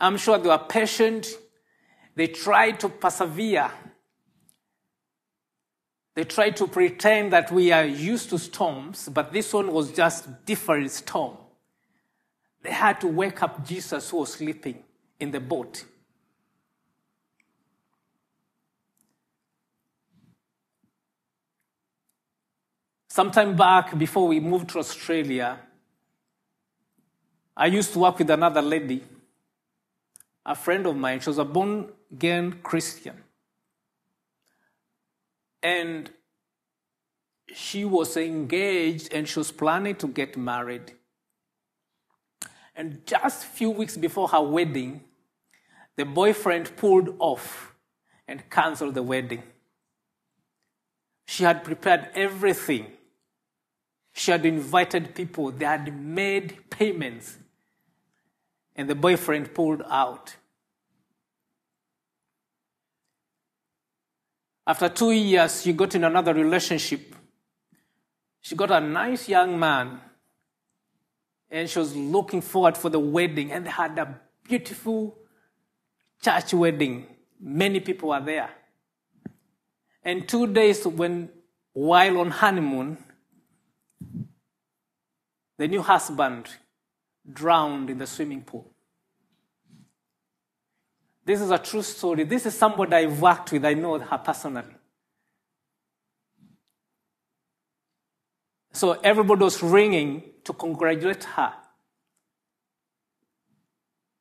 I'm 0.01 0.17
sure 0.17 0.39
they 0.39 0.49
were 0.49 0.59
patient. 0.59 1.27
They 2.15 2.29
tried 2.29 2.81
to 2.81 2.89
persevere. 2.89 3.71
They 6.15 6.25
tried 6.25 6.57
to 6.57 6.67
pretend 6.67 7.33
that 7.33 7.53
we 7.53 7.71
are 7.71 7.85
used 7.85 8.31
to 8.31 8.39
storms, 8.39 9.09
but 9.09 9.33
this 9.33 9.53
one 9.53 9.73
was 9.73 9.93
just 9.93 10.45
different 10.45 10.91
storm. 10.91 11.37
They 12.63 12.73
had 12.73 13.01
to 13.03 13.07
wake 13.07 13.43
up 13.43 13.65
Jesus 13.65 14.11
who 14.11 14.19
was 14.19 14.33
sleeping 14.33 14.83
in 15.21 15.31
the 15.31 15.41
boat. 15.41 15.85
Sometime 23.09 23.57
back, 23.57 23.97
before 23.99 24.29
we 24.29 24.39
moved 24.39 24.71
to 24.71 24.79
Australia, 24.79 25.59
I 27.57 27.67
used 27.67 27.93
to 27.93 27.99
work 27.99 28.19
with 28.19 28.31
another 28.31 28.63
lady, 28.63 29.03
a 30.49 30.55
friend 30.55 30.87
of 30.87 30.97
mine. 30.97 31.21
She 31.21 31.29
was 31.29 31.39
a 31.39 31.45
born 31.45 31.91
again 32.11 32.61
Christian. 32.63 33.23
And 35.63 36.11
she 37.55 37.85
was 37.85 38.17
engaged 38.17 39.13
and 39.13 39.29
she 39.29 39.39
was 39.39 39.53
planning 39.53 39.95
to 39.97 40.09
get 40.09 40.37
married. 40.37 40.93
And 42.75 43.05
just 43.07 43.45
a 43.45 43.47
few 43.47 43.71
weeks 43.71 43.97
before 43.97 44.29
her 44.29 44.41
wedding, 44.41 45.03
the 45.97 46.05
boyfriend 46.05 46.77
pulled 46.77 47.15
off 47.19 47.75
and 48.27 48.49
canceled 48.49 48.95
the 48.95 49.03
wedding. 49.03 49.43
She 51.27 51.45
had 51.45 51.63
prepared 51.63 52.09
everything. 52.15 52.87
She 54.15 54.31
had 54.31 54.47
invited 54.47 55.15
people, 55.15 55.51
they 55.51 55.65
had 55.67 55.95
made 56.01 56.71
payments, 56.71 57.37
and 58.79 58.89
the 58.89 58.95
boyfriend 58.95 59.53
pulled 59.53 59.83
out. 59.91 60.37
After 64.67 64.89
two 64.89 65.11
years, 65.11 65.63
she 65.63 65.73
got 65.73 65.95
in 65.95 66.05
another 66.05 66.33
relationship. 66.33 67.15
She 68.41 68.55
got 68.55 68.71
a 68.71 68.81
nice 68.81 69.29
young 69.29 69.59
man 69.59 70.01
and 71.51 71.69
she 71.69 71.79
was 71.79 71.97
looking 71.97 72.41
forward 72.41 72.77
for 72.77 72.89
the 72.89 73.01
wedding 73.01 73.51
and 73.51 73.67
they 73.67 73.71
had 73.71 73.99
a 73.99 74.21
beautiful 74.47 75.19
church 76.23 76.55
wedding 76.55 77.07
many 77.41 77.81
people 77.81 78.11
were 78.11 78.21
there 78.21 78.51
and 80.03 80.29
two 80.29 80.47
days 80.47 80.87
when 80.87 81.29
while 81.73 82.19
on 82.19 82.31
honeymoon 82.31 82.99
the 85.59 85.69
new 85.69 85.83
husband 85.83 86.49
drowned 87.33 87.91
in 87.91 87.99
the 87.99 88.07
swimming 88.07 88.43
pool 88.43 88.71
this 91.25 91.41
is 91.41 91.51
a 91.51 91.59
true 91.59 91.83
story 91.83 92.25
this 92.25 92.47
is 92.47 92.57
somebody 92.57 92.95
i've 92.95 93.21
worked 93.21 93.53
with 93.53 93.65
i 93.65 93.75
know 93.75 93.99
her 93.99 94.19
personally 94.19 94.75
so 98.79 98.93
everybody 99.03 99.43
was 99.43 99.61
ringing 99.61 100.23
to 100.45 100.53
congratulate 100.53 101.25
her. 101.25 101.53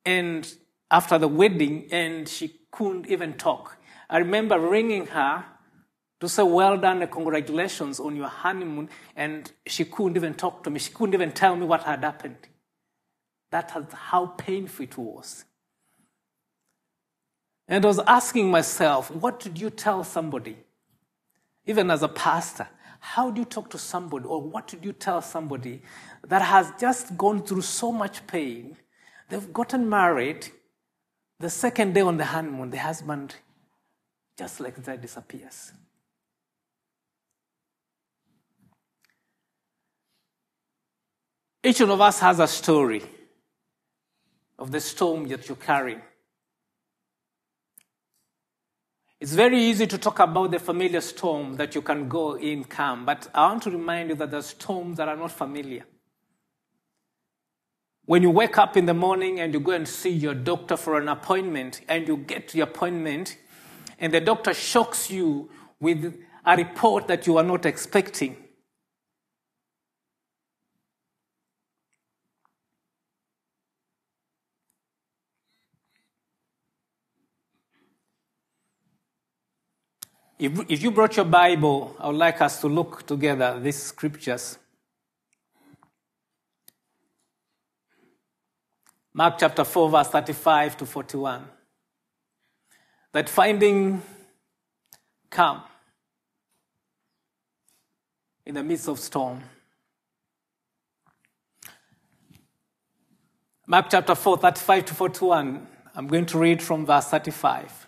And 0.04 0.52
after 0.90 1.20
the 1.20 1.28
wedding, 1.28 1.88
and 1.92 2.28
she 2.28 2.62
couldn't 2.72 3.08
even 3.08 3.34
talk. 3.34 3.78
I 4.10 4.18
remember 4.18 4.60
ringing 4.60 5.06
her 5.08 5.46
to 6.20 6.28
say, 6.28 6.42
Well 6.42 6.78
done, 6.78 7.04
and 7.04 7.12
congratulations 7.12 8.00
on 8.00 8.16
your 8.16 8.30
honeymoon. 8.30 8.90
And 9.16 9.52
she 9.68 9.86
couldn't 9.86 10.18
even 10.18 10.34
talk 10.34 10.64
to 10.64 10.70
me. 10.70 10.80
She 10.80 10.92
couldn't 10.92 11.14
even 11.14 11.34
tell 11.34 11.56
me 11.56 11.66
what 11.66 11.84
had 11.84 12.04
happened. 12.04 12.48
That 13.52 13.74
was 13.76 13.86
how 13.94 14.28
painful 14.28 14.84
it 14.84 14.98
was. 14.98 15.46
And 17.68 17.84
I 17.84 17.88
was 17.88 18.00
asking 18.00 18.50
myself, 18.50 19.12
What 19.12 19.40
did 19.40 19.60
you 19.60 19.70
tell 19.70 20.04
somebody? 20.04 20.58
Even 21.66 21.92
as 21.92 22.02
a 22.02 22.08
pastor, 22.08 22.68
how 23.00 23.30
do 23.30 23.42
you 23.42 23.46
talk 23.46 23.70
to 23.72 23.78
somebody, 23.78 24.26
or 24.26 24.42
what 24.42 24.68
did 24.68 24.84
you 24.84 24.94
tell 24.94 25.22
somebody 25.22 25.82
that 26.28 26.42
has 26.42 26.72
just 26.80 27.18
gone 27.18 27.44
through 27.44 27.62
so 27.62 27.92
much 27.92 28.26
pain? 28.26 28.78
They've 29.30 29.54
gotten 29.54 29.90
married. 29.90 30.48
The 31.40 31.50
second 31.50 31.94
day 31.94 32.02
on 32.02 32.18
the 32.18 32.26
honeymoon, 32.26 32.72
the 32.72 32.78
husband 32.80 33.36
just 34.38 34.60
like 34.60 34.76
that 34.84 35.02
disappears. 35.02 35.72
Each 41.64 41.80
one 41.82 41.90
of 41.90 42.02
us 42.02 42.20
has 42.20 42.40
a 42.40 42.48
story 42.48 43.04
of 44.60 44.72
the 44.72 44.80
storm 44.80 45.28
that 45.28 45.48
you're 45.48 45.56
carrying. 45.56 46.02
It's 49.20 49.34
very 49.34 49.60
easy 49.60 49.88
to 49.88 49.98
talk 49.98 50.20
about 50.20 50.52
the 50.52 50.60
familiar 50.60 51.02
storm 51.02 51.56
that 51.56 51.74
you 51.74 51.82
can 51.82 52.08
go 52.08 52.36
in 52.36 52.64
calm, 52.64 53.06
but 53.06 53.28
I 53.34 53.48
want 53.48 53.64
to 53.64 53.72
remind 53.72 54.10
you 54.10 54.16
that 54.16 54.30
there 54.30 54.40
are 54.40 54.44
storms 54.44 54.98
that 54.98 55.08
are 55.08 55.16
not 55.16 55.32
familiar. 55.32 55.86
When 58.06 58.22
you 58.22 58.30
wake 58.30 58.58
up 58.58 58.78
in 58.78 58.86
the 58.86 58.94
morning 58.94 59.40
and 59.40 59.54
you 59.54 59.60
go 59.60 59.72
and 59.72 59.88
see 59.88 60.12
your 60.12 60.34
doctor 60.34 60.78
for 60.78 61.00
an 61.00 61.10
appointment, 61.10 61.82
and 61.90 62.08
you 62.08 62.18
get 62.18 62.50
the 62.50 62.62
appointment, 62.62 63.38
and 64.00 64.14
the 64.14 64.22
doctor 64.22 64.54
shocks 64.54 65.10
you 65.10 65.50
with 65.80 66.16
a 66.46 66.56
report 66.56 67.08
that 67.08 67.28
you 67.28 67.38
are 67.38 67.44
not 67.44 67.66
expecting. 67.66 68.38
If, 80.40 80.70
if 80.70 80.84
you 80.84 80.92
brought 80.92 81.16
your 81.16 81.26
Bible, 81.26 81.96
I 82.00 82.08
would 82.08 82.16
like 82.16 82.42
us 82.42 82.62
to 82.62 82.68
look 82.68 83.08
together 83.08 83.60
these 83.60 83.82
scriptures. 83.82 84.60
Mark 89.14 89.40
chapter 89.40 89.64
4, 89.64 89.90
verse 89.90 90.10
35 90.10 90.78
to 90.78 90.86
41. 90.86 91.44
That 93.14 93.28
finding 93.30 94.04
calm 95.32 95.64
in 98.46 98.54
the 98.54 98.64
midst 98.64 98.88
of 98.88 99.00
storm. 99.00 99.42
Mark 103.66 103.88
chapter 103.90 104.14
4, 104.14 104.38
35 104.38 104.86
to 104.86 104.94
41. 104.94 105.68
I'm 105.96 106.08
going 106.08 106.28
to 106.28 106.38
read 106.38 106.62
from 106.62 106.86
verse 106.86 107.06
35. 107.08 107.87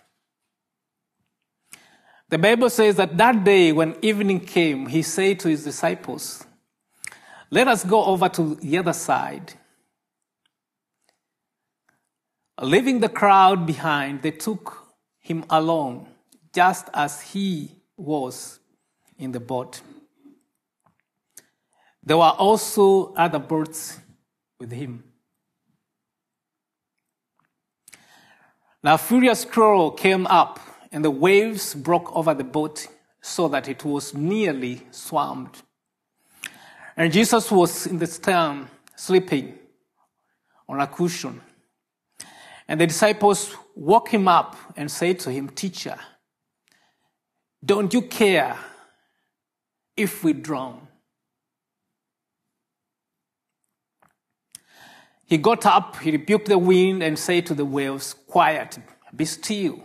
The 2.30 2.38
Bible 2.38 2.70
says 2.70 2.94
that 2.94 3.16
that 3.18 3.42
day 3.42 3.72
when 3.72 3.96
evening 4.02 4.38
came, 4.38 4.86
he 4.86 5.02
said 5.02 5.40
to 5.40 5.48
his 5.48 5.64
disciples, 5.64 6.46
Let 7.50 7.66
us 7.66 7.84
go 7.84 8.04
over 8.04 8.28
to 8.28 8.54
the 8.54 8.78
other 8.78 8.92
side. 8.92 9.54
Leaving 12.60 13.00
the 13.00 13.08
crowd 13.08 13.66
behind, 13.66 14.22
they 14.22 14.30
took 14.30 14.94
him 15.18 15.44
along, 15.50 16.06
just 16.54 16.88
as 16.94 17.20
he 17.20 17.72
was 17.96 18.60
in 19.18 19.32
the 19.32 19.40
boat. 19.40 19.80
There 22.04 22.16
were 22.16 22.30
also 22.38 23.12
other 23.14 23.40
boats 23.40 23.98
with 24.60 24.70
him. 24.70 25.02
Now, 28.84 28.94
a 28.94 28.98
furious 28.98 29.44
quarrel 29.44 29.90
came 29.90 30.28
up, 30.28 30.60
and 30.92 31.04
the 31.04 31.10
waves 31.10 31.74
broke 31.74 32.14
over 32.16 32.34
the 32.34 32.44
boat 32.44 32.86
so 33.20 33.48
that 33.48 33.68
it 33.68 33.84
was 33.84 34.14
nearly 34.14 34.86
swamped. 34.90 35.62
And 36.96 37.12
Jesus 37.12 37.50
was 37.50 37.86
in 37.86 37.98
the 37.98 38.06
stern, 38.06 38.68
sleeping 38.96 39.58
on 40.68 40.80
a 40.80 40.86
cushion. 40.86 41.40
And 42.66 42.80
the 42.80 42.86
disciples 42.86 43.54
woke 43.74 44.08
him 44.08 44.28
up 44.28 44.56
and 44.76 44.90
said 44.90 45.18
to 45.20 45.30
him, 45.30 45.48
Teacher, 45.48 45.96
don't 47.64 47.92
you 47.92 48.02
care 48.02 48.56
if 49.96 50.24
we 50.24 50.32
drown? 50.32 50.86
He 55.26 55.38
got 55.38 55.64
up, 55.64 55.96
he 56.00 56.10
rebuked 56.10 56.48
the 56.48 56.58
wind, 56.58 57.02
and 57.02 57.16
said 57.18 57.46
to 57.46 57.54
the 57.54 57.64
waves, 57.64 58.14
Quiet, 58.26 58.78
be 59.14 59.24
still. 59.24 59.80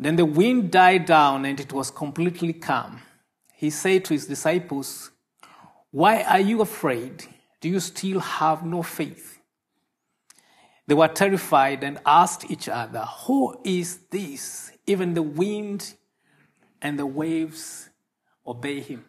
Then 0.00 0.16
the 0.16 0.24
wind 0.24 0.70
died 0.70 1.04
down 1.04 1.44
and 1.44 1.60
it 1.60 1.74
was 1.74 1.90
completely 1.90 2.54
calm. 2.54 3.02
He 3.52 3.68
said 3.68 4.06
to 4.06 4.14
his 4.14 4.26
disciples, 4.26 5.10
Why 5.90 6.22
are 6.22 6.40
you 6.40 6.62
afraid? 6.62 7.26
Do 7.60 7.68
you 7.68 7.80
still 7.80 8.20
have 8.20 8.64
no 8.64 8.82
faith? 8.82 9.38
They 10.86 10.94
were 10.94 11.08
terrified 11.08 11.84
and 11.84 11.98
asked 12.06 12.50
each 12.50 12.66
other, 12.66 13.00
Who 13.26 13.60
is 13.62 13.98
this? 14.10 14.72
Even 14.86 15.12
the 15.12 15.22
wind 15.22 15.92
and 16.80 16.98
the 16.98 17.04
waves 17.04 17.90
obey 18.46 18.80
him. 18.80 19.04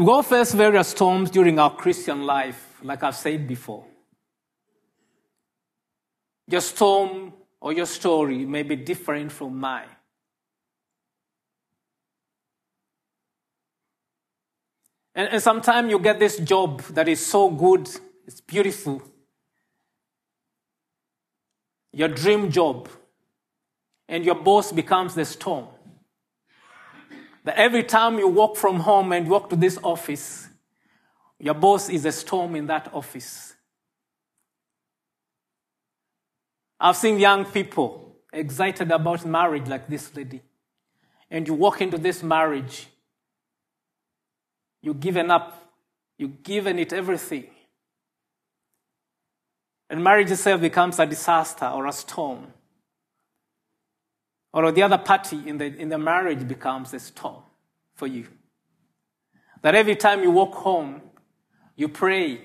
We 0.00 0.06
all 0.06 0.22
face 0.22 0.54
various 0.54 0.88
storms 0.88 1.30
during 1.30 1.58
our 1.58 1.76
Christian 1.76 2.24
life, 2.24 2.78
like 2.82 3.02
I've 3.02 3.14
said 3.14 3.46
before. 3.46 3.84
Your 6.46 6.62
storm 6.62 7.34
or 7.60 7.74
your 7.74 7.84
story 7.84 8.46
may 8.46 8.62
be 8.62 8.76
different 8.76 9.30
from 9.30 9.60
mine. 9.60 9.90
And, 15.14 15.28
and 15.32 15.42
sometimes 15.42 15.90
you 15.90 15.98
get 15.98 16.18
this 16.18 16.38
job 16.38 16.80
that 16.94 17.06
is 17.06 17.26
so 17.26 17.50
good, 17.50 17.86
it's 18.26 18.40
beautiful. 18.40 19.02
Your 21.92 22.08
dream 22.08 22.50
job. 22.50 22.88
And 24.08 24.24
your 24.24 24.36
boss 24.36 24.72
becomes 24.72 25.14
the 25.14 25.26
storm. 25.26 25.66
That 27.50 27.58
every 27.58 27.82
time 27.82 28.16
you 28.20 28.28
walk 28.28 28.56
from 28.56 28.78
home 28.78 29.10
and 29.10 29.28
walk 29.28 29.50
to 29.50 29.56
this 29.56 29.76
office, 29.82 30.46
your 31.40 31.54
boss 31.54 31.88
is 31.88 32.04
a 32.04 32.12
storm 32.12 32.54
in 32.54 32.68
that 32.68 32.94
office. 32.94 33.56
I've 36.78 36.94
seen 36.94 37.18
young 37.18 37.44
people 37.44 38.14
excited 38.32 38.92
about 38.92 39.26
marriage 39.26 39.66
like 39.66 39.88
this 39.88 40.14
lady. 40.14 40.42
And 41.28 41.48
you 41.48 41.54
walk 41.54 41.80
into 41.80 41.98
this 41.98 42.22
marriage, 42.22 42.86
you've 44.80 45.00
given 45.00 45.28
up, 45.32 45.72
you've 46.18 46.44
given 46.44 46.78
it 46.78 46.92
everything. 46.92 47.50
And 49.88 50.04
marriage 50.04 50.30
itself 50.30 50.60
becomes 50.60 51.00
a 51.00 51.06
disaster 51.06 51.66
or 51.66 51.86
a 51.86 51.92
storm 51.92 52.46
or 54.52 54.72
the 54.72 54.82
other 54.82 54.98
party 54.98 55.42
in 55.46 55.58
the, 55.58 55.66
in 55.66 55.88
the 55.88 55.98
marriage 55.98 56.46
becomes 56.46 56.92
a 56.94 57.00
storm 57.00 57.42
for 57.94 58.06
you. 58.06 58.26
That 59.62 59.74
every 59.74 59.96
time 59.96 60.22
you 60.22 60.30
walk 60.30 60.54
home, 60.54 61.02
you 61.76 61.88
pray 61.88 62.40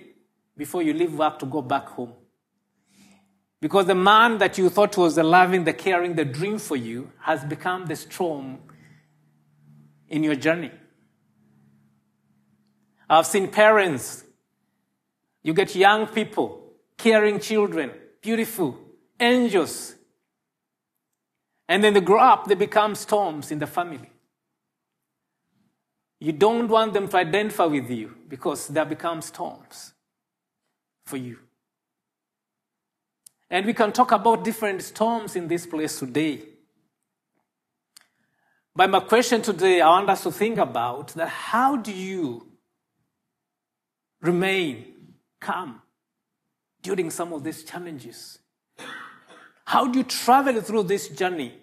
before 0.58 0.84
you 0.84 0.94
leave 0.94 1.14
work 1.14 1.40
to 1.40 1.46
go 1.46 1.62
back 1.62 1.88
home. 1.88 2.14
Because 3.62 3.88
the 3.88 3.96
man 3.96 4.38
that 4.38 4.58
you 4.58 4.70
thought 4.70 4.96
was 4.98 5.16
the 5.16 5.24
loving, 5.24 5.64
the 5.64 5.74
caring, 5.74 6.16
the 6.16 6.26
dream 6.26 6.60
for 6.60 6.76
you 6.76 7.12
has 7.22 7.44
become 7.44 7.86
the 7.86 7.96
storm 7.96 8.60
in 10.08 10.24
your 10.24 10.36
journey. 10.36 10.72
I've 13.10 13.26
seen 13.26 13.48
parents, 13.50 14.24
you 15.42 15.54
get 15.54 15.76
young 15.76 16.08
people, 16.08 16.74
caring 16.98 17.40
children, 17.40 17.92
beautiful, 18.22 18.78
angels, 19.20 19.96
and 21.68 21.84
then 21.84 21.94
they 21.94 22.02
grow 22.02 22.20
up, 22.20 22.46
they 22.48 22.56
become 22.56 22.96
storms 22.96 23.52
in 23.52 23.60
the 23.60 23.68
family. 23.68 24.10
You 26.20 26.32
don't 26.32 26.68
want 26.68 26.94
them 26.94 27.08
to 27.08 27.18
identify 27.18 27.66
with 27.66 27.90
you 27.90 28.16
because 28.28 28.68
they 28.68 28.84
become 28.86 29.22
storms 29.22 29.94
for 31.06 31.18
you. 31.18 31.40
And 33.50 33.66
we 33.66 33.74
can 33.74 33.92
talk 33.92 34.12
about 34.12 34.44
different 34.44 34.82
storms 34.82 35.36
in 35.36 35.48
this 35.48 35.66
place 35.66 36.00
today. 36.00 36.42
But 38.76 38.90
my 38.90 39.00
question 39.00 39.42
today, 39.42 39.82
I 39.82 39.90
want 39.90 40.10
us 40.10 40.24
to 40.24 40.32
think 40.32 40.58
about 40.58 41.10
that 41.10 41.30
how 41.30 41.78
do 41.78 41.92
you 41.92 42.48
remain 44.22 45.14
calm 45.40 45.82
during 46.82 47.10
some 47.10 47.34
of 47.34 47.44
these 47.44 47.64
challenges? 47.64 48.40
How 49.66 49.88
do 49.88 49.98
you 50.00 50.04
travel 50.04 50.62
through 50.62 50.84
this 50.84 51.10
journey 51.10 51.54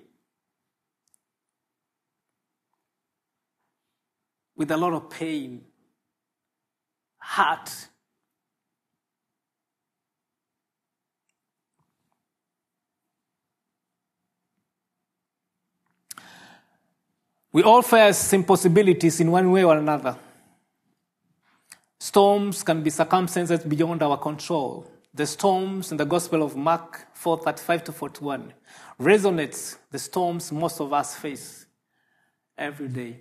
with 4.57 4.71
a 4.73 4.77
lot 4.77 4.93
of 4.93 5.09
pain, 5.09 5.65
hurt? 7.19 7.89
We 17.53 17.63
all 17.63 17.83
face 17.83 18.33
impossibilities 18.33 19.21
in 19.21 19.31
one 19.31 19.51
way 19.53 19.63
or 19.63 19.77
another. 19.77 20.17
Storms 22.01 22.65
can 22.65 22.83
be 22.83 22.91
circumstances 22.91 23.61
beyond 23.63 24.03
our 24.03 24.19
control 24.19 24.92
the 25.15 25.27
storms 25.27 25.91
in 25.91 25.99
the 25.99 26.07
Gospel 26.07 26.43
of 26.43 26.57
Mark 26.57 27.07
4:35 27.15 27.85
to 27.85 27.93
41 27.93 28.55
resonates 28.99 29.77
the 29.91 29.99
storms 29.99 30.51
most 30.51 30.81
of 30.81 30.93
us 30.93 31.15
face 31.15 31.67
every 32.57 32.89
day. 32.89 33.21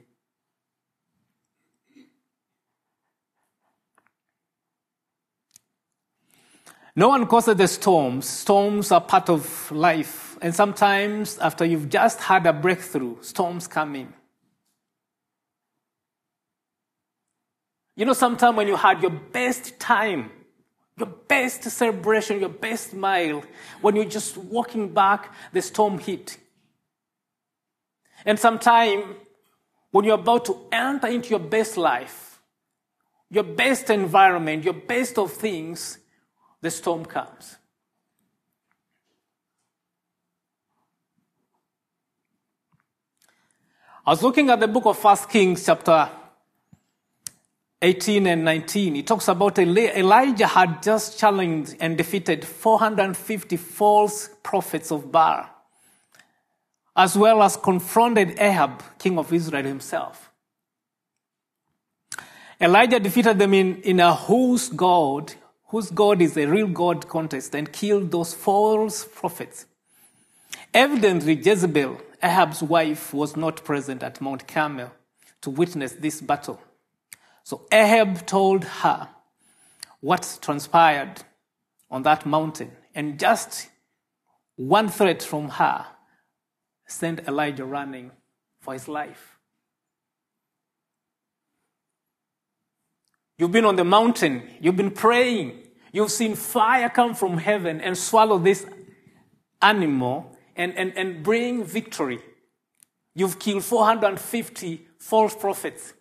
No 6.96 7.10
one 7.10 7.26
causes 7.26 7.56
the 7.56 7.68
storms. 7.68 8.28
Storms 8.28 8.92
are 8.92 9.02
part 9.02 9.30
of 9.30 9.72
life. 9.72 10.38
And 10.42 10.54
sometimes, 10.54 11.38
after 11.40 11.64
you've 11.64 11.88
just 11.90 12.20
had 12.20 12.46
a 12.46 12.52
breakthrough, 12.52 13.22
storms 13.22 13.68
come 13.68 13.96
in. 13.96 14.14
You 17.96 18.06
know, 18.06 18.14
sometimes 18.14 18.58
when 18.58 18.68
you 18.68 18.76
had 18.76 19.02
your 19.02 19.12
best 19.12 19.80
time, 19.80 20.32
your 21.02 21.08
best 21.08 21.64
celebration, 21.64 22.40
your 22.40 22.50
best 22.50 22.92
smile, 22.92 23.44
when 23.82 23.96
you're 23.96 24.06
just 24.06 24.38
walking 24.38 24.94
back, 24.94 25.34
the 25.52 25.60
storm 25.60 25.98
hit. 25.98 26.38
And 28.24 28.38
sometime 28.38 29.16
when 29.90 30.06
you're 30.06 30.20
about 30.20 30.46
to 30.46 30.68
enter 30.72 31.08
into 31.08 31.32
your 31.32 31.40
best 31.40 31.76
life, 31.76 32.40
your 33.32 33.44
best 33.44 33.90
environment, 33.90 34.64
your 34.64 34.76
best 34.76 35.18
of 35.18 35.34
things, 35.34 35.98
the 36.62 36.70
storm 36.70 37.04
comes. 37.04 37.58
I 44.06 44.12
was 44.12 44.22
looking 44.22 44.52
at 44.52 44.60
the 44.60 44.68
book 44.68 44.86
of 44.86 45.00
First 45.00 45.30
Kings, 45.30 45.66
chapter 45.66 46.10
18 47.82 48.28
and 48.28 48.46
19, 48.46 48.96
it 48.96 49.08
talks 49.08 49.28
about 49.28 49.58
Elijah 49.58 50.46
had 50.46 50.84
just 50.84 51.18
challenged 51.18 51.76
and 51.80 51.98
defeated 51.98 52.46
450 52.46 53.58
false 53.58 54.30
prophets 54.44 54.92
of 54.92 55.12
Baal, 55.12 55.50
as 56.96 57.18
well 57.18 57.42
as 57.42 57.58
confronted 57.58 58.40
Ahab, 58.40 58.84
king 59.00 59.18
of 59.18 59.34
Israel 59.34 59.64
himself. 59.64 60.32
Elijah 62.60 63.00
defeated 63.00 63.40
them 63.40 63.56
in, 63.56 63.82
in 63.82 64.00
a 64.00 64.14
whose 64.14 64.70
God, 64.70 65.34
whose 65.70 65.90
God 65.90 66.22
is 66.22 66.38
a 66.38 66.46
real 66.46 66.68
God 66.68 67.08
contest 67.08 67.56
and 67.56 67.74
killed 67.74 68.12
those 68.12 68.36
false 68.36 69.06
prophets. 69.06 69.66
Evidently, 70.72 71.34
Jezebel, 71.34 72.00
Ahab's 72.22 72.62
wife, 72.62 73.12
was 73.12 73.36
not 73.36 73.64
present 73.64 74.04
at 74.04 74.22
Mount 74.22 74.48
Carmel 74.48 74.92
to 75.42 75.50
witness 75.50 75.94
this 75.94 76.22
battle. 76.22 76.62
So 77.44 77.68
Ahab 77.72 78.26
told 78.26 78.64
her 78.64 79.10
what 80.00 80.40
transpired 80.42 81.24
on 81.90 82.04
that 82.04 82.26
mountain 82.26 82.72
And 82.94 83.20
just 83.20 83.70
one 84.56 84.90
threat 84.90 85.22
from 85.22 85.50
her 85.50 85.86
sent 86.88 87.28
Elijah 87.28 87.66
running 87.66 88.12
for 88.60 88.74
his 88.74 88.88
life. 88.88 89.38
You've 93.38 93.52
been 93.52 93.66
on 93.66 93.76
the 93.76 93.86
mountain, 93.86 94.44
you've 94.60 94.76
been 94.76 94.92
praying, 94.92 95.64
you've 95.92 96.12
seen 96.12 96.36
fire 96.36 96.90
come 96.90 97.16
from 97.16 97.38
heaven 97.38 97.82
and 97.82 97.98
swallow 97.98 98.38
this 98.38 98.68
animal 99.62 100.38
and, 100.56 100.78
and, 100.78 100.96
and 100.96 101.24
bring 101.24 101.64
victory. 101.64 102.20
You've 103.16 103.40
killed 103.40 103.64
450 103.64 104.88
false 105.00 105.36
prophets. 105.36 105.94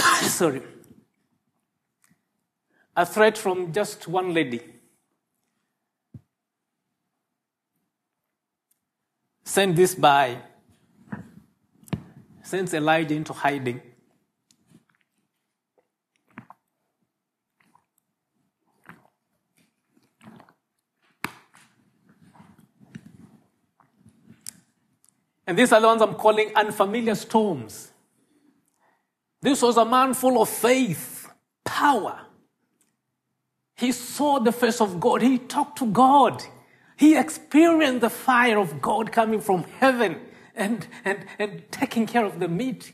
Sorry. 0.22 0.62
A 2.96 3.06
threat 3.06 3.38
from 3.38 3.72
just 3.72 4.08
one 4.08 4.34
lady. 4.34 4.60
Send 9.44 9.76
this 9.76 9.94
by. 9.94 10.38
Sends 12.42 12.74
Elijah 12.74 13.14
into 13.14 13.32
hiding. 13.32 13.80
And 25.46 25.58
these 25.58 25.72
are 25.72 25.80
the 25.80 25.86
ones 25.88 26.00
I'm 26.00 26.14
calling 26.14 26.52
unfamiliar 26.54 27.16
storms. 27.16 27.89
This 29.42 29.62
was 29.62 29.76
a 29.76 29.84
man 29.84 30.14
full 30.14 30.40
of 30.42 30.48
faith, 30.48 31.30
power. 31.64 32.20
He 33.76 33.92
saw 33.92 34.38
the 34.38 34.52
face 34.52 34.80
of 34.80 35.00
God. 35.00 35.22
He 35.22 35.38
talked 35.38 35.78
to 35.78 35.86
God. 35.86 36.42
He 36.96 37.16
experienced 37.16 38.02
the 38.02 38.10
fire 38.10 38.58
of 38.58 38.82
God 38.82 39.10
coming 39.10 39.40
from 39.40 39.64
heaven 39.64 40.20
and, 40.54 40.86
and, 41.04 41.24
and 41.38 41.62
taking 41.70 42.06
care 42.06 42.26
of 42.26 42.38
the 42.38 42.48
meat. 42.48 42.92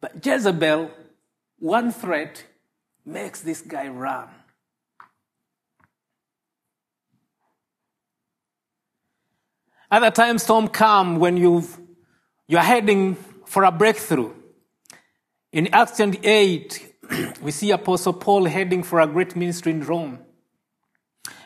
But 0.00 0.24
Jezebel, 0.24 0.90
one 1.58 1.92
threat 1.92 2.44
makes 3.04 3.42
this 3.42 3.60
guy 3.60 3.88
run. 3.88 4.28
Other 9.90 10.10
times, 10.10 10.44
storm 10.44 10.68
come 10.68 11.18
when 11.18 11.36
you've, 11.36 11.78
you're 12.50 12.60
heading 12.60 13.14
for 13.46 13.62
a 13.62 13.70
breakthrough. 13.70 14.34
In 15.52 15.68
Acts 15.72 15.98
28, 15.98 16.94
we 17.42 17.52
see 17.52 17.70
Apostle 17.70 18.14
Paul 18.14 18.46
heading 18.46 18.82
for 18.82 18.98
a 18.98 19.06
great 19.06 19.36
ministry 19.36 19.70
in 19.70 19.84
Rome. 19.84 20.18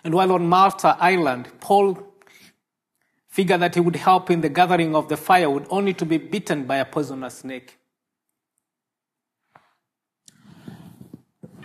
And 0.03 0.15
while 0.15 0.33
on 0.33 0.47
Malta 0.49 0.97
Island, 0.99 1.51
Paul 1.61 1.99
figured 3.29 3.61
that 3.61 3.75
he 3.75 3.81
would 3.81 3.97
help 3.97 4.31
in 4.31 4.41
the 4.41 4.49
gathering 4.49 4.97
of 4.97 5.11
the 5.11 5.19
firewood 5.19 5.67
only 5.69 5.93
to 5.93 6.07
be 6.07 6.17
bitten 6.17 6.65
by 6.65 6.77
a 6.77 6.87
poisonous 6.87 7.41
snake. 7.41 7.77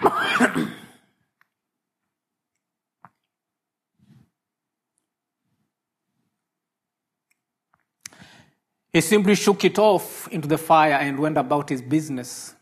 He 8.91 9.01
simply 9.01 9.35
shook 9.35 9.63
it 9.63 9.77
off 9.77 10.27
into 10.29 10.47
the 10.47 10.57
fire 10.57 10.93
and 10.93 11.19
went 11.19 11.37
about 11.37 11.69
his 11.69 11.81
business. 11.81 12.55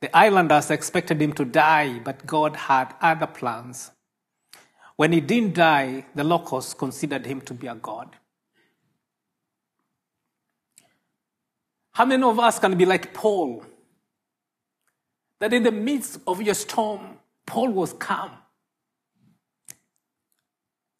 The 0.00 0.16
islanders 0.16 0.70
expected 0.70 1.20
him 1.20 1.32
to 1.34 1.44
die, 1.44 1.98
but 1.98 2.26
God 2.26 2.56
had 2.56 2.94
other 3.00 3.26
plans. 3.26 3.90
When 4.96 5.12
he 5.12 5.20
didn't 5.20 5.54
die, 5.54 6.06
the 6.14 6.24
locals 6.24 6.74
considered 6.74 7.26
him 7.26 7.40
to 7.42 7.54
be 7.54 7.66
a 7.66 7.74
god. 7.74 8.16
How 11.92 12.04
many 12.04 12.22
of 12.22 12.38
us 12.38 12.58
can 12.58 12.78
be 12.78 12.84
like 12.86 13.12
Paul? 13.12 13.64
That 15.38 15.52
in 15.52 15.62
the 15.62 15.72
midst 15.72 16.20
of 16.26 16.40
your 16.40 16.54
storm, 16.54 17.18
Paul 17.44 17.70
was 17.70 17.92
calm. 17.94 18.30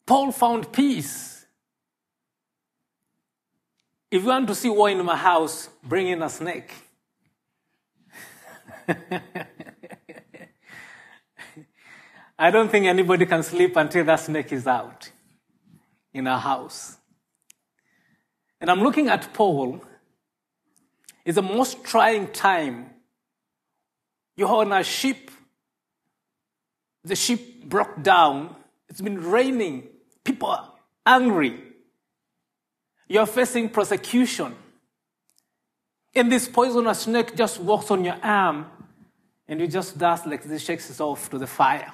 Paul 0.05 0.31
found 0.31 0.71
peace. 0.73 1.30
If 4.11 4.23
you 4.23 4.27
want 4.27 4.47
to 4.49 4.55
see 4.55 4.67
war 4.67 4.89
in 4.89 5.03
my 5.05 5.15
house, 5.15 5.69
bring 5.81 6.09
in 6.09 6.21
a 6.21 6.29
snake. 6.29 6.73
I 12.37 12.51
don't 12.51 12.69
think 12.69 12.87
anybody 12.87 13.25
can 13.25 13.41
sleep 13.41 13.77
until 13.77 14.03
that 14.03 14.19
snake 14.19 14.51
is 14.51 14.67
out 14.67 15.09
in 16.13 16.27
our 16.27 16.39
house. 16.39 16.97
And 18.59 18.69
I'm 18.69 18.81
looking 18.81 19.07
at 19.07 19.33
Paul. 19.33 19.81
It's 21.23 21.35
the 21.35 21.41
most 21.41 21.85
trying 21.85 22.33
time. 22.33 22.89
You're 24.35 24.49
on 24.49 24.73
a 24.73 24.83
ship. 24.83 25.31
The 27.05 27.15
ship 27.15 27.63
broke 27.63 28.03
down. 28.03 28.57
It's 28.89 28.99
been 28.99 29.23
raining. 29.23 29.87
People 30.25 30.49
are 30.49 30.73
angry. 31.05 31.70
You're 33.11 33.25
facing 33.25 33.67
persecution. 33.67 34.55
And 36.15 36.31
this 36.31 36.47
poisonous 36.47 37.01
snake 37.01 37.35
just 37.35 37.59
walks 37.59 37.91
on 37.91 38.05
your 38.05 38.15
arm 38.23 38.67
and 39.49 39.59
you 39.59 39.67
just 39.67 39.97
dust 39.97 40.25
like 40.25 40.43
this, 40.43 40.63
shakes 40.63 40.89
it 40.89 41.01
off 41.01 41.29
to 41.31 41.37
the 41.37 41.45
fire. 41.45 41.91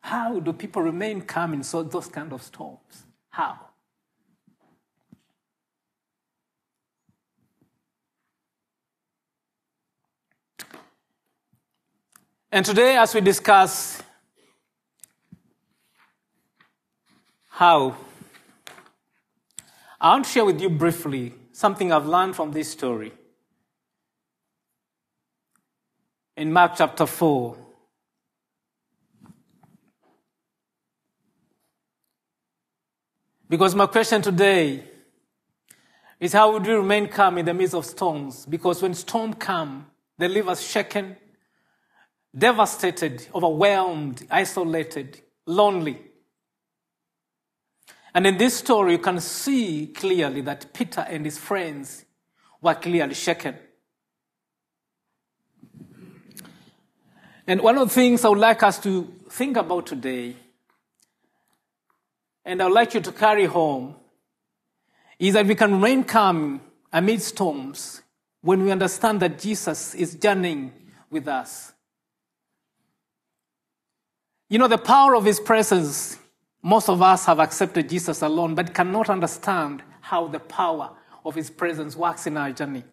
How 0.00 0.40
do 0.40 0.52
people 0.52 0.82
remain 0.82 1.20
calm 1.20 1.54
in 1.54 1.60
those 1.60 2.08
kind 2.08 2.32
of 2.32 2.42
storms? 2.42 3.04
How? 3.28 3.56
And 12.50 12.66
today, 12.66 12.96
as 12.96 13.14
we 13.14 13.20
discuss 13.20 14.02
how 17.48 17.94
I 20.00 20.10
want 20.10 20.24
to 20.24 20.30
share 20.30 20.44
with 20.44 20.60
you 20.60 20.70
briefly 20.70 21.34
something 21.52 21.92
I've 21.92 22.06
learned 22.06 22.34
from 22.34 22.52
this 22.52 22.70
story. 22.70 23.12
In 26.36 26.52
Mark 26.52 26.72
chapter 26.76 27.06
4, 27.06 27.56
Because 33.50 33.74
my 33.74 33.86
question 33.86 34.22
today 34.22 34.84
is 36.20 36.32
how 36.32 36.52
would 36.52 36.64
we 36.64 36.72
remain 36.72 37.08
calm 37.08 37.36
in 37.36 37.44
the 37.44 37.52
midst 37.52 37.74
of 37.74 37.84
storms? 37.84 38.46
Because 38.46 38.80
when 38.80 38.94
storms 38.94 39.34
come, 39.40 39.86
they 40.16 40.28
leave 40.28 40.46
us 40.46 40.60
shaken, 40.60 41.16
devastated, 42.36 43.26
overwhelmed, 43.34 44.24
isolated, 44.30 45.20
lonely. 45.46 46.09
And 48.14 48.26
in 48.26 48.38
this 48.38 48.56
story, 48.56 48.92
you 48.92 48.98
can 48.98 49.20
see 49.20 49.86
clearly 49.88 50.40
that 50.42 50.72
Peter 50.72 51.02
and 51.02 51.24
his 51.24 51.38
friends 51.38 52.04
were 52.60 52.74
clearly 52.74 53.14
shaken. 53.14 53.56
And 57.46 57.60
one 57.60 57.78
of 57.78 57.88
the 57.88 57.94
things 57.94 58.24
I 58.24 58.28
would 58.28 58.38
like 58.38 58.62
us 58.62 58.78
to 58.80 59.12
think 59.28 59.56
about 59.56 59.86
today, 59.86 60.36
and 62.44 62.60
I 62.60 62.66
would 62.66 62.74
like 62.74 62.94
you 62.94 63.00
to 63.00 63.12
carry 63.12 63.46
home, 63.46 63.96
is 65.18 65.34
that 65.34 65.46
we 65.46 65.54
can 65.54 65.72
remain 65.72 66.04
calm 66.04 66.60
amid 66.92 67.22
storms 67.22 68.02
when 68.40 68.62
we 68.64 68.70
understand 68.70 69.20
that 69.20 69.38
Jesus 69.38 69.94
is 69.94 70.14
journeying 70.14 70.72
with 71.10 71.28
us. 71.28 71.72
You 74.48 74.58
know, 74.58 74.68
the 74.68 74.78
power 74.78 75.14
of 75.14 75.24
his 75.24 75.38
presence 75.38 76.18
most 76.62 76.88
of 76.88 77.00
us 77.00 77.24
have 77.26 77.40
accepted 77.40 77.88
Jesus 77.88 78.22
alone, 78.22 78.54
but 78.54 78.74
cannot 78.74 79.08
understand 79.08 79.82
how 80.00 80.26
the 80.26 80.40
power 80.40 80.90
of 81.24 81.34
his 81.34 81.50
presence 81.50 81.96
works 81.96 82.26
in 82.26 82.36
our 82.36 82.52
journey. 82.52 82.84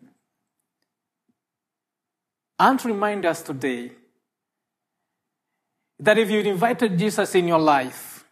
And 2.60 2.84
remind 2.86 3.26
us 3.26 3.42
today 3.42 3.92
that 6.00 6.18
if 6.18 6.30
you've 6.30 6.46
invited 6.46 6.98
Jesus 6.98 7.36
in 7.36 7.48
your 7.48 7.60
life, 7.60 8.26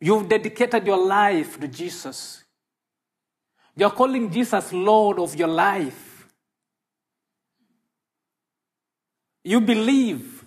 you've 0.00 0.28
dedicated 0.28 0.86
your 0.86 1.04
life 1.04 1.58
to 1.58 1.68
Jesus. 1.68 2.44
You're 3.76 3.90
calling 3.90 4.30
Jesus 4.30 4.72
Lord 4.72 5.18
of 5.18 5.34
your 5.34 5.48
life. 5.48 6.28
You 9.44 9.60
believe 9.60 10.44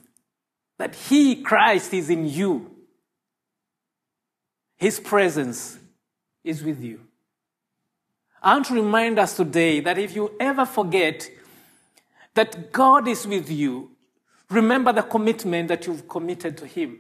that 0.78 0.95
He, 0.95 1.41
Christ, 1.41 1.93
is 1.93 2.10
in 2.10 2.28
you. 2.28 2.75
His 4.78 5.00
presence 5.00 5.80
is 6.44 6.64
with 6.64 6.84
you. 6.84 7.02
I 8.42 8.54
want 8.54 8.68
to 8.68 8.76
remind 8.76 9.18
us 9.18 9.36
today 9.36 9.80
that 9.80 9.98
if 9.98 10.16
you 10.16 10.36
ever 10.40 10.66
forget 10.66 11.30
that 12.36 12.72
God 12.72 13.08
is 13.08 13.26
with 13.26 13.50
you, 13.50 13.92
remember 14.50 14.94
the 14.94 15.02
commitment 15.02 15.70
that 15.70 15.88
you've 15.88 16.08
committed 16.08 16.58
to 16.58 16.68
Him. 16.68 17.00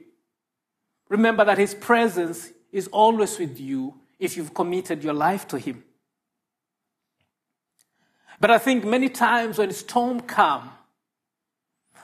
Remember 1.09 1.45
that 1.45 1.57
His 1.57 1.75
presence 1.75 2.51
is 2.71 2.87
always 2.87 3.37
with 3.37 3.59
you 3.59 3.93
if 4.17 4.37
you've 4.37 4.53
committed 4.53 5.03
your 5.03 5.13
life 5.13 5.47
to 5.49 5.59
Him. 5.59 5.83
But 8.39 8.51
I 8.51 8.57
think 8.57 8.83
many 8.83 9.09
times 9.09 9.57
when 9.57 9.71
storm 9.71 10.21
come, 10.21 10.71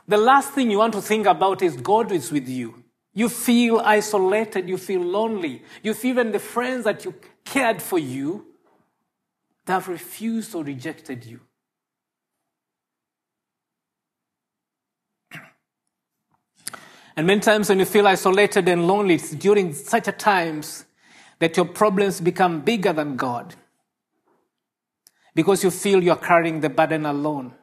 the 0.08 0.18
last 0.18 0.52
thing 0.52 0.70
you 0.70 0.78
want 0.78 0.94
to 0.94 1.02
think 1.02 1.26
about 1.26 1.62
is 1.62 1.76
God 1.78 2.12
is 2.12 2.32
with 2.32 2.48
you. 2.48 2.81
You 3.13 3.28
feel 3.28 3.80
isolated, 3.80 4.69
you 4.69 4.78
feel 4.78 5.02
lonely, 5.02 5.63
you 5.84 5.93
feel 5.93 6.12
even 6.12 6.32
the 6.32 6.39
friends 6.39 6.86
that 6.86 7.04
you 7.04 7.13
cared 7.43 7.82
for 7.82 8.00
you, 8.00 8.45
they 9.65 9.74
have 9.74 9.88
refused 9.88 10.56
or 10.56 10.63
rejected 10.63 11.26
you. 11.26 11.39
And 17.17 17.28
many 17.28 17.41
times 17.41 17.67
when 17.67 17.80
you 17.80 17.86
feel 17.86 18.08
isolated 18.08 18.69
and 18.69 18.88
lonely, 18.88 19.15
it's 19.15 19.32
during 19.32 19.74
such 19.74 20.08
a 20.08 20.13
times 20.13 20.86
that 21.39 21.58
your 21.58 21.65
problems 21.65 22.21
become 22.21 22.62
bigger 22.62 22.93
than 22.93 23.17
God 23.17 23.56
because 25.36 25.63
you 25.63 25.71
feel 25.71 26.02
you're 26.02 26.15
carrying 26.15 26.62
the 26.62 26.69
burden 26.69 27.06
alone. 27.06 27.54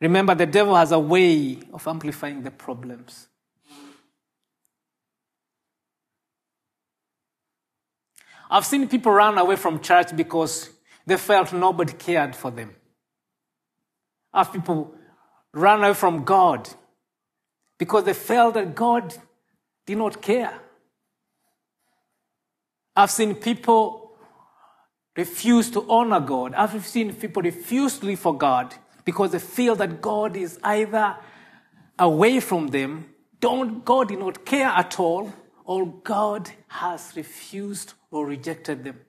Remember, 0.00 0.34
the 0.34 0.46
devil 0.46 0.74
has 0.74 0.92
a 0.92 0.98
way 0.98 1.60
of 1.72 1.86
amplifying 1.88 2.42
the 2.42 2.50
problems. 2.50 3.28
I've 8.54 8.64
seen 8.64 8.86
people 8.86 9.10
run 9.10 9.36
away 9.36 9.56
from 9.56 9.80
church 9.80 10.14
because 10.14 10.70
they 11.04 11.16
felt 11.16 11.52
nobody 11.52 11.92
cared 11.92 12.36
for 12.36 12.52
them. 12.52 12.70
I've 14.32 14.52
people 14.52 14.94
run 15.52 15.82
away 15.82 15.94
from 15.94 16.22
God 16.22 16.68
because 17.80 18.04
they 18.04 18.12
felt 18.12 18.54
that 18.54 18.76
God 18.76 19.12
did 19.86 19.98
not 19.98 20.22
care. 20.22 20.56
I've 22.94 23.10
seen 23.10 23.34
people 23.34 24.12
refuse 25.16 25.68
to 25.72 25.84
honor 25.90 26.20
God. 26.20 26.54
I've 26.54 26.86
seen 26.86 27.12
people 27.12 27.42
refuse 27.42 27.98
to 27.98 28.06
live 28.06 28.20
for 28.20 28.38
God 28.38 28.72
because 29.04 29.32
they 29.32 29.40
feel 29.40 29.74
that 29.74 30.00
God 30.00 30.36
is 30.36 30.60
either 30.62 31.16
away 31.98 32.38
from 32.38 32.68
them, 32.68 33.06
don't, 33.40 33.84
God 33.84 34.10
did 34.10 34.20
not 34.20 34.46
care 34.46 34.68
at 34.68 35.00
all, 35.00 35.32
or 35.64 35.86
God 35.86 36.50
has 36.68 37.12
refused 37.16 37.94
or 38.10 38.26
rejected 38.26 38.84
them. 38.84 39.00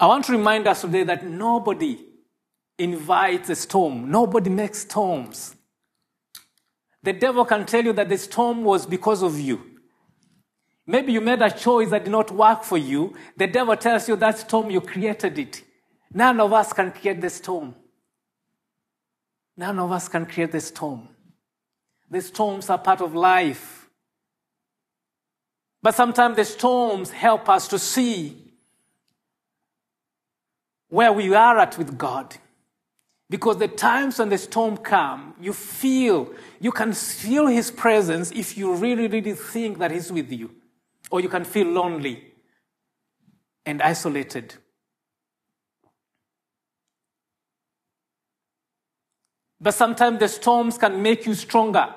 I 0.00 0.06
want 0.06 0.24
to 0.26 0.32
remind 0.32 0.66
us 0.66 0.80
today 0.80 1.04
that 1.04 1.26
nobody 1.26 1.98
invites 2.78 3.50
a 3.50 3.54
storm. 3.54 4.10
Nobody 4.10 4.50
makes 4.50 4.78
storms. 4.78 5.54
The 7.02 7.12
devil 7.12 7.44
can 7.44 7.66
tell 7.66 7.84
you 7.84 7.92
that 7.92 8.08
the 8.08 8.18
storm 8.18 8.64
was 8.64 8.86
because 8.86 9.22
of 9.22 9.38
you. 9.38 9.60
Maybe 10.86 11.12
you 11.12 11.20
made 11.20 11.42
a 11.42 11.50
choice 11.50 11.90
that 11.90 12.04
did 12.04 12.10
not 12.10 12.30
work 12.32 12.64
for 12.64 12.78
you. 12.78 13.14
The 13.36 13.46
devil 13.46 13.76
tells 13.76 14.08
you 14.08 14.16
that 14.16 14.38
storm, 14.38 14.70
you 14.70 14.80
created 14.80 15.38
it. 15.38 15.62
None 16.12 16.40
of 16.40 16.52
us 16.52 16.72
can 16.72 16.92
create 16.92 17.20
the 17.20 17.30
storm. 17.30 17.74
None 19.56 19.78
of 19.78 19.92
us 19.92 20.08
can 20.08 20.26
create 20.26 20.52
the 20.52 20.60
storm. 20.60 21.08
The 22.12 22.20
storms 22.20 22.68
are 22.68 22.76
part 22.76 23.00
of 23.00 23.14
life. 23.14 23.88
But 25.82 25.94
sometimes 25.94 26.36
the 26.36 26.44
storms 26.44 27.10
help 27.10 27.48
us 27.48 27.66
to 27.68 27.78
see 27.78 28.52
where 30.90 31.10
we 31.10 31.32
are 31.32 31.58
at 31.58 31.78
with 31.78 31.96
God. 31.96 32.36
Because 33.30 33.56
the 33.56 33.66
times 33.66 34.18
when 34.18 34.28
the 34.28 34.36
storm 34.36 34.76
come, 34.76 35.32
you 35.40 35.54
feel, 35.54 36.34
you 36.60 36.70
can 36.70 36.92
feel 36.92 37.46
his 37.46 37.70
presence 37.70 38.30
if 38.30 38.58
you 38.58 38.74
really, 38.74 39.08
really 39.08 39.32
think 39.32 39.78
that 39.78 39.90
he's 39.90 40.12
with 40.12 40.30
you. 40.30 40.50
Or 41.10 41.22
you 41.22 41.30
can 41.30 41.44
feel 41.44 41.68
lonely 41.68 42.24
and 43.64 43.80
isolated. 43.80 44.52
But 49.58 49.72
sometimes 49.72 50.18
the 50.18 50.28
storms 50.28 50.76
can 50.76 51.00
make 51.00 51.24
you 51.24 51.32
stronger 51.32 51.94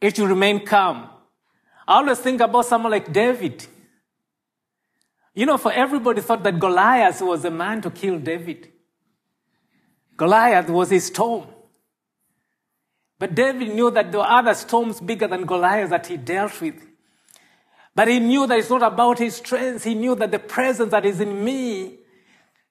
if 0.00 0.18
you 0.18 0.26
remain 0.26 0.64
calm. 0.64 1.08
I 1.88 1.96
always 1.98 2.18
think 2.18 2.40
about 2.40 2.66
someone 2.66 2.92
like 2.92 3.12
David. 3.12 3.66
You 5.34 5.46
know, 5.46 5.58
for 5.58 5.72
everybody 5.72 6.20
thought 6.20 6.42
that 6.42 6.58
Goliath 6.58 7.20
was 7.20 7.42
the 7.42 7.50
man 7.50 7.82
to 7.82 7.90
kill 7.90 8.18
David. 8.18 8.72
Goliath 10.16 10.68
was 10.70 10.90
his 10.90 11.06
storm. 11.06 11.46
But 13.18 13.34
David 13.34 13.74
knew 13.74 13.90
that 13.90 14.10
there 14.10 14.20
were 14.20 14.26
other 14.26 14.54
storms 14.54 15.00
bigger 15.00 15.28
than 15.28 15.46
Goliath 15.46 15.90
that 15.90 16.06
he 16.06 16.16
dealt 16.16 16.60
with. 16.60 16.74
But 17.94 18.08
he 18.08 18.20
knew 18.20 18.46
that 18.46 18.58
it's 18.58 18.68
not 18.68 18.82
about 18.82 19.18
his 19.18 19.36
strength. 19.36 19.84
He 19.84 19.94
knew 19.94 20.14
that 20.16 20.30
the 20.30 20.38
presence 20.38 20.90
that 20.90 21.06
is 21.06 21.20
in 21.20 21.42
me, 21.42 21.98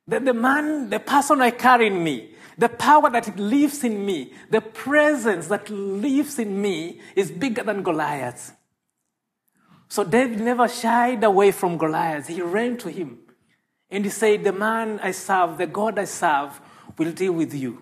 that 0.07 0.23
the 0.23 0.33
man, 0.33 0.89
the 0.89 0.99
person 0.99 1.41
I 1.41 1.49
carry 1.49 1.87
in 1.87 2.03
me, 2.03 2.34
the 2.57 2.69
power 2.69 3.09
that 3.09 3.37
lives 3.37 3.83
in 3.83 4.05
me, 4.05 4.33
the 4.49 4.61
presence 4.61 5.47
that 5.47 5.69
lives 5.69 6.39
in 6.39 6.61
me 6.61 7.01
is 7.15 7.31
bigger 7.31 7.63
than 7.63 7.83
Goliath. 7.83 8.55
So 9.87 10.03
David 10.03 10.39
never 10.39 10.67
shied 10.67 11.23
away 11.23 11.51
from 11.51 11.77
Goliath. 11.77 12.27
He 12.27 12.41
ran 12.41 12.77
to 12.77 12.89
him 12.89 13.19
and 13.89 14.03
he 14.03 14.09
said, 14.09 14.43
The 14.43 14.53
man 14.53 14.99
I 15.01 15.11
serve, 15.11 15.57
the 15.57 15.67
God 15.67 15.99
I 15.99 16.05
serve, 16.05 16.59
will 16.97 17.11
deal 17.11 17.33
with 17.33 17.53
you. 17.53 17.81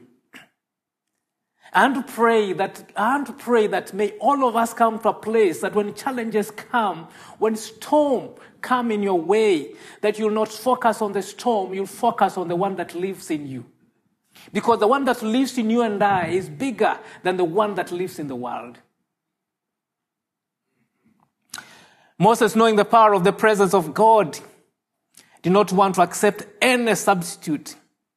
And 1.75 2.05
pray 2.07 2.53
that, 2.53 2.91
and 2.95 3.37
pray 3.39 3.65
that 3.67 3.93
may 3.93 4.11
all 4.19 4.47
of 4.47 4.55
us 4.55 4.75
come 4.75 4.99
to 4.99 5.09
a 5.09 5.13
place 5.13 5.61
that 5.61 5.73
when 5.73 5.95
challenges 5.95 6.51
come, 6.51 7.07
when 7.39 7.55
storm 7.55 8.29
come 8.61 8.91
in 8.91 9.01
your 9.01 9.19
way, 9.19 9.73
that 10.01 10.19
you'll 10.19 10.29
not 10.29 10.49
focus 10.49 11.01
on 11.01 11.13
the 11.13 11.23
storm, 11.23 11.73
you'll 11.73 11.87
focus 11.87 12.37
on 12.37 12.47
the 12.47 12.55
one 12.55 12.75
that 12.75 12.93
lives 12.93 13.31
in 13.31 13.47
you. 13.47 13.65
Because 14.51 14.79
the 14.79 14.87
one 14.87 15.05
that 15.05 15.21
lives 15.21 15.57
in 15.57 15.69
you 15.69 15.81
and 15.81 16.03
I 16.03 16.27
is 16.27 16.49
bigger 16.49 16.99
than 17.23 17.37
the 17.37 17.43
one 17.43 17.75
that 17.75 17.91
lives 17.91 18.19
in 18.19 18.27
the 18.27 18.35
world. 18.35 18.79
Moses, 22.19 22.55
knowing 22.55 22.75
the 22.75 22.85
power 22.85 23.13
of 23.13 23.23
the 23.23 23.33
presence 23.33 23.73
of 23.73 23.93
God, 23.93 24.37
did 25.41 25.51
not 25.51 25.71
want 25.71 25.95
to 25.95 26.01
accept 26.01 26.45
any 26.61 26.95
substitute 26.95 27.75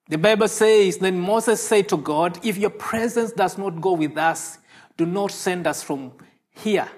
the 0.08 0.18
Bible 0.18 0.46
says, 0.46 0.98
Then 0.98 1.18
Moses 1.18 1.60
said 1.60 1.88
to 1.88 1.96
God, 1.96 2.38
If 2.44 2.58
your 2.58 2.70
presence 2.70 3.32
does 3.32 3.58
not 3.58 3.80
go 3.80 3.92
with 3.92 4.16
us, 4.16 4.58
do 4.96 5.04
not 5.04 5.32
send 5.32 5.66
us 5.66 5.82
from 5.82 6.12
here. 6.50 6.88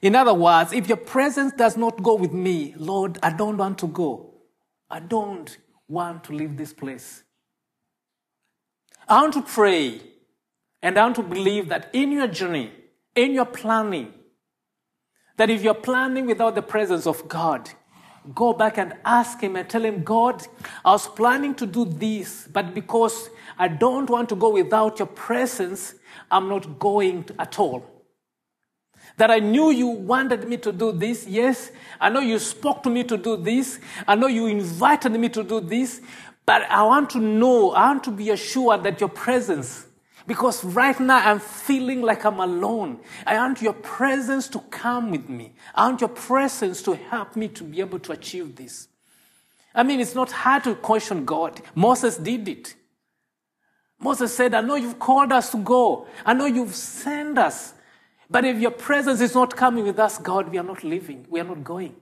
In 0.00 0.14
other 0.14 0.34
words, 0.34 0.72
if 0.72 0.88
your 0.88 0.96
presence 0.96 1.52
does 1.52 1.76
not 1.76 2.02
go 2.02 2.14
with 2.14 2.32
me, 2.32 2.74
Lord, 2.78 3.18
I 3.22 3.30
don't 3.30 3.56
want 3.56 3.78
to 3.78 3.88
go. 3.88 4.34
I 4.90 5.00
don't 5.00 5.56
want 5.88 6.24
to 6.24 6.32
leave 6.32 6.56
this 6.56 6.72
place. 6.72 7.22
I 9.08 9.20
want 9.20 9.34
to 9.34 9.42
pray 9.42 10.00
and 10.82 10.98
I 10.98 11.02
want 11.02 11.16
to 11.16 11.22
believe 11.22 11.68
that 11.68 11.90
in 11.92 12.12
your 12.12 12.26
journey, 12.26 12.72
in 13.14 13.32
your 13.32 13.46
planning, 13.46 14.12
that 15.36 15.50
if 15.50 15.62
you're 15.62 15.74
planning 15.74 16.26
without 16.26 16.54
the 16.54 16.62
presence 16.62 17.06
of 17.06 17.28
God, 17.28 17.70
go 18.34 18.52
back 18.52 18.78
and 18.78 18.94
ask 19.04 19.40
him 19.40 19.56
and 19.56 19.68
tell 19.68 19.84
him, 19.84 20.02
God, 20.02 20.46
I 20.84 20.92
was 20.92 21.06
planning 21.06 21.54
to 21.56 21.66
do 21.66 21.84
this, 21.84 22.48
but 22.52 22.74
because 22.74 23.28
I 23.58 23.68
don't 23.68 24.08
want 24.08 24.28
to 24.30 24.36
go 24.36 24.50
without 24.50 24.98
your 24.98 25.08
presence, 25.08 25.94
I'm 26.30 26.48
not 26.48 26.78
going 26.78 27.26
at 27.38 27.58
all. 27.58 27.90
That 29.16 29.30
I 29.30 29.38
knew 29.38 29.70
you 29.70 29.86
wanted 29.88 30.48
me 30.48 30.56
to 30.58 30.72
do 30.72 30.90
this. 30.90 31.26
Yes, 31.26 31.70
I 32.00 32.08
know 32.08 32.20
you 32.20 32.38
spoke 32.38 32.82
to 32.84 32.90
me 32.90 33.04
to 33.04 33.16
do 33.16 33.36
this. 33.36 33.78
I 34.08 34.14
know 34.16 34.26
you 34.26 34.46
invited 34.46 35.12
me 35.12 35.28
to 35.28 35.42
do 35.42 35.60
this. 35.60 36.00
But 36.46 36.62
I 36.70 36.82
want 36.82 37.10
to 37.10 37.18
know, 37.18 37.72
I 37.72 37.88
want 37.88 38.04
to 38.04 38.10
be 38.10 38.30
assured 38.30 38.82
that 38.82 39.00
your 39.00 39.08
presence 39.08 39.86
because 40.26 40.64
right 40.64 40.98
now 40.98 41.18
I'm 41.18 41.38
feeling 41.38 42.00
like 42.00 42.24
I'm 42.24 42.40
alone. 42.40 43.00
I 43.26 43.36
want 43.36 43.60
your 43.60 43.74
presence 43.74 44.48
to 44.48 44.58
come 44.58 45.10
with 45.10 45.28
me. 45.28 45.52
I 45.74 45.86
want 45.88 46.00
your 46.00 46.08
presence 46.08 46.82
to 46.82 46.94
help 46.94 47.36
me 47.36 47.48
to 47.48 47.64
be 47.64 47.80
able 47.80 47.98
to 48.00 48.12
achieve 48.12 48.56
this. 48.56 48.88
I 49.74 49.82
mean, 49.82 50.00
it's 50.00 50.14
not 50.14 50.30
hard 50.30 50.64
to 50.64 50.76
question 50.76 51.24
God. 51.24 51.60
Moses 51.74 52.16
did 52.16 52.48
it. 52.48 52.74
Moses 53.98 54.34
said, 54.34 54.54
I 54.54 54.60
know 54.60 54.76
you've 54.76 54.98
called 54.98 55.32
us 55.32 55.50
to 55.50 55.58
go. 55.58 56.06
I 56.24 56.32
know 56.32 56.46
you've 56.46 56.74
sent 56.74 57.38
us. 57.38 57.74
But 58.30 58.44
if 58.44 58.58
your 58.58 58.70
presence 58.70 59.20
is 59.20 59.34
not 59.34 59.54
coming 59.54 59.84
with 59.84 59.98
us, 59.98 60.18
God, 60.18 60.48
we 60.48 60.58
are 60.58 60.64
not 60.64 60.84
living. 60.84 61.26
We 61.28 61.40
are 61.40 61.44
not 61.44 61.62
going. 61.62 61.96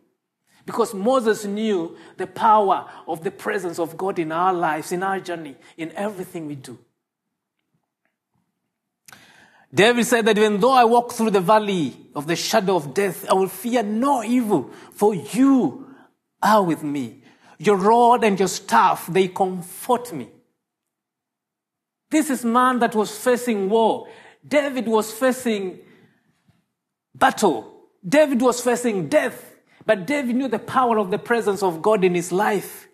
Because 0.64 0.94
Moses 0.94 1.44
knew 1.44 1.96
the 2.16 2.26
power 2.26 2.88
of 3.08 3.24
the 3.24 3.30
presence 3.30 3.78
of 3.78 3.96
God 3.96 4.18
in 4.18 4.30
our 4.30 4.52
lives, 4.52 4.92
in 4.92 5.02
our 5.02 5.18
journey, 5.18 5.56
in 5.76 5.90
everything 5.92 6.46
we 6.46 6.54
do. 6.54 6.78
David 9.74 10.04
said 10.04 10.26
that 10.26 10.36
even 10.36 10.60
though 10.60 10.72
I 10.72 10.84
walk 10.84 11.12
through 11.12 11.30
the 11.30 11.40
valley 11.40 11.96
of 12.14 12.26
the 12.26 12.36
shadow 12.36 12.76
of 12.76 12.92
death, 12.92 13.28
I 13.28 13.34
will 13.34 13.48
fear 13.48 13.82
no 13.82 14.22
evil, 14.22 14.70
for 14.92 15.14
you 15.14 15.88
are 16.42 16.62
with 16.62 16.82
me. 16.82 17.22
Your 17.58 17.76
rod 17.76 18.22
and 18.22 18.38
your 18.38 18.48
staff, 18.48 19.06
they 19.06 19.28
comfort 19.28 20.12
me. 20.12 20.28
This 22.10 22.28
is 22.28 22.44
man 22.44 22.78
that 22.80 22.94
was 22.94 23.16
facing 23.16 23.70
war. 23.70 24.08
David 24.46 24.86
was 24.86 25.10
facing 25.10 25.78
battle. 27.14 27.72
David 28.06 28.42
was 28.42 28.60
facing 28.60 29.08
death. 29.08 29.51
But 29.84 30.06
David 30.06 30.36
knew 30.36 30.48
the 30.48 30.58
power 30.58 30.98
of 30.98 31.10
the 31.10 31.18
presence 31.18 31.62
of 31.62 31.82
God 31.82 32.04
in 32.04 32.14
his 32.14 32.32
life. 32.32 32.88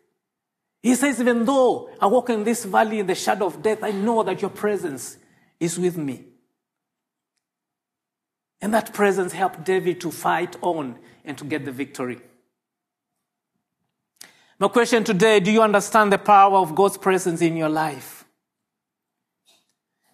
He 0.83 0.94
says, 0.94 1.20
even 1.20 1.44
though 1.44 1.90
I 2.01 2.07
walk 2.07 2.31
in 2.31 2.44
this 2.44 2.64
valley 2.64 3.01
in 3.01 3.07
the 3.07 3.14
shadow 3.14 3.46
of 3.46 3.62
death, 3.62 3.83
I 3.83 3.90
know 3.90 4.22
that 4.22 4.40
your 4.40 4.51
presence 4.51 5.18
is 5.61 5.79
with 5.79 5.96
me. 5.96 6.24
And 8.61 8.72
that 8.74 8.92
presence 8.92 9.33
helped 9.33 9.64
David 9.64 10.01
to 10.01 10.11
fight 10.11 10.57
on 10.62 10.98
and 11.24 11.37
to 11.38 11.44
get 11.44 11.64
the 11.64 11.72
victory. 11.72 12.20
My 14.59 14.68
question 14.68 15.05
today 15.05 15.38
do 15.38 15.53
you 15.53 15.62
understand 15.62 16.12
the 16.12 16.18
power 16.18 16.59
of 16.59 16.74
God's 16.74 16.98
presence 16.98 17.40
in 17.40 17.57
your 17.57 17.68
life? 17.68 18.24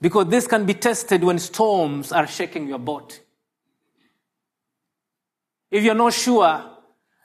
Because 0.00 0.26
this 0.26 0.46
can 0.46 0.66
be 0.66 0.74
tested 0.74 1.24
when 1.24 1.38
storms 1.38 2.12
are 2.12 2.26
shaking 2.26 2.68
your 2.68 2.78
boat. 2.78 3.20
If 5.74 5.82
you're 5.82 5.96
not 5.96 6.12
sure, 6.12 6.64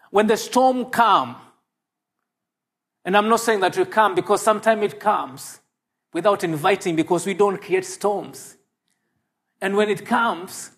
when 0.10 0.26
the 0.26 0.36
storm 0.36 0.86
comes, 0.86 1.36
and 3.06 3.16
I'm 3.16 3.30
not 3.30 3.42
saying 3.42 3.60
that 3.60 3.78
will 3.78 3.86
come 3.86 4.16
because 4.16 4.42
sometimes 4.42 4.82
it 4.82 5.00
comes 5.00 5.60
without 6.14 6.44
inviting 6.44 6.96
because 6.96 7.28
we 7.28 7.36
don't 7.36 7.62
create 7.62 7.86
storms. 7.86 8.58
And 9.62 9.78
when 9.78 9.88
it 9.88 10.04
comes, 10.04 10.72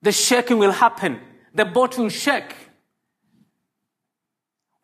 the 0.00 0.12
shaking 0.12 0.58
will 0.58 0.70
happen. 0.70 1.18
The 1.52 1.64
boat 1.64 1.98
will 1.98 2.08
shake. 2.08 2.54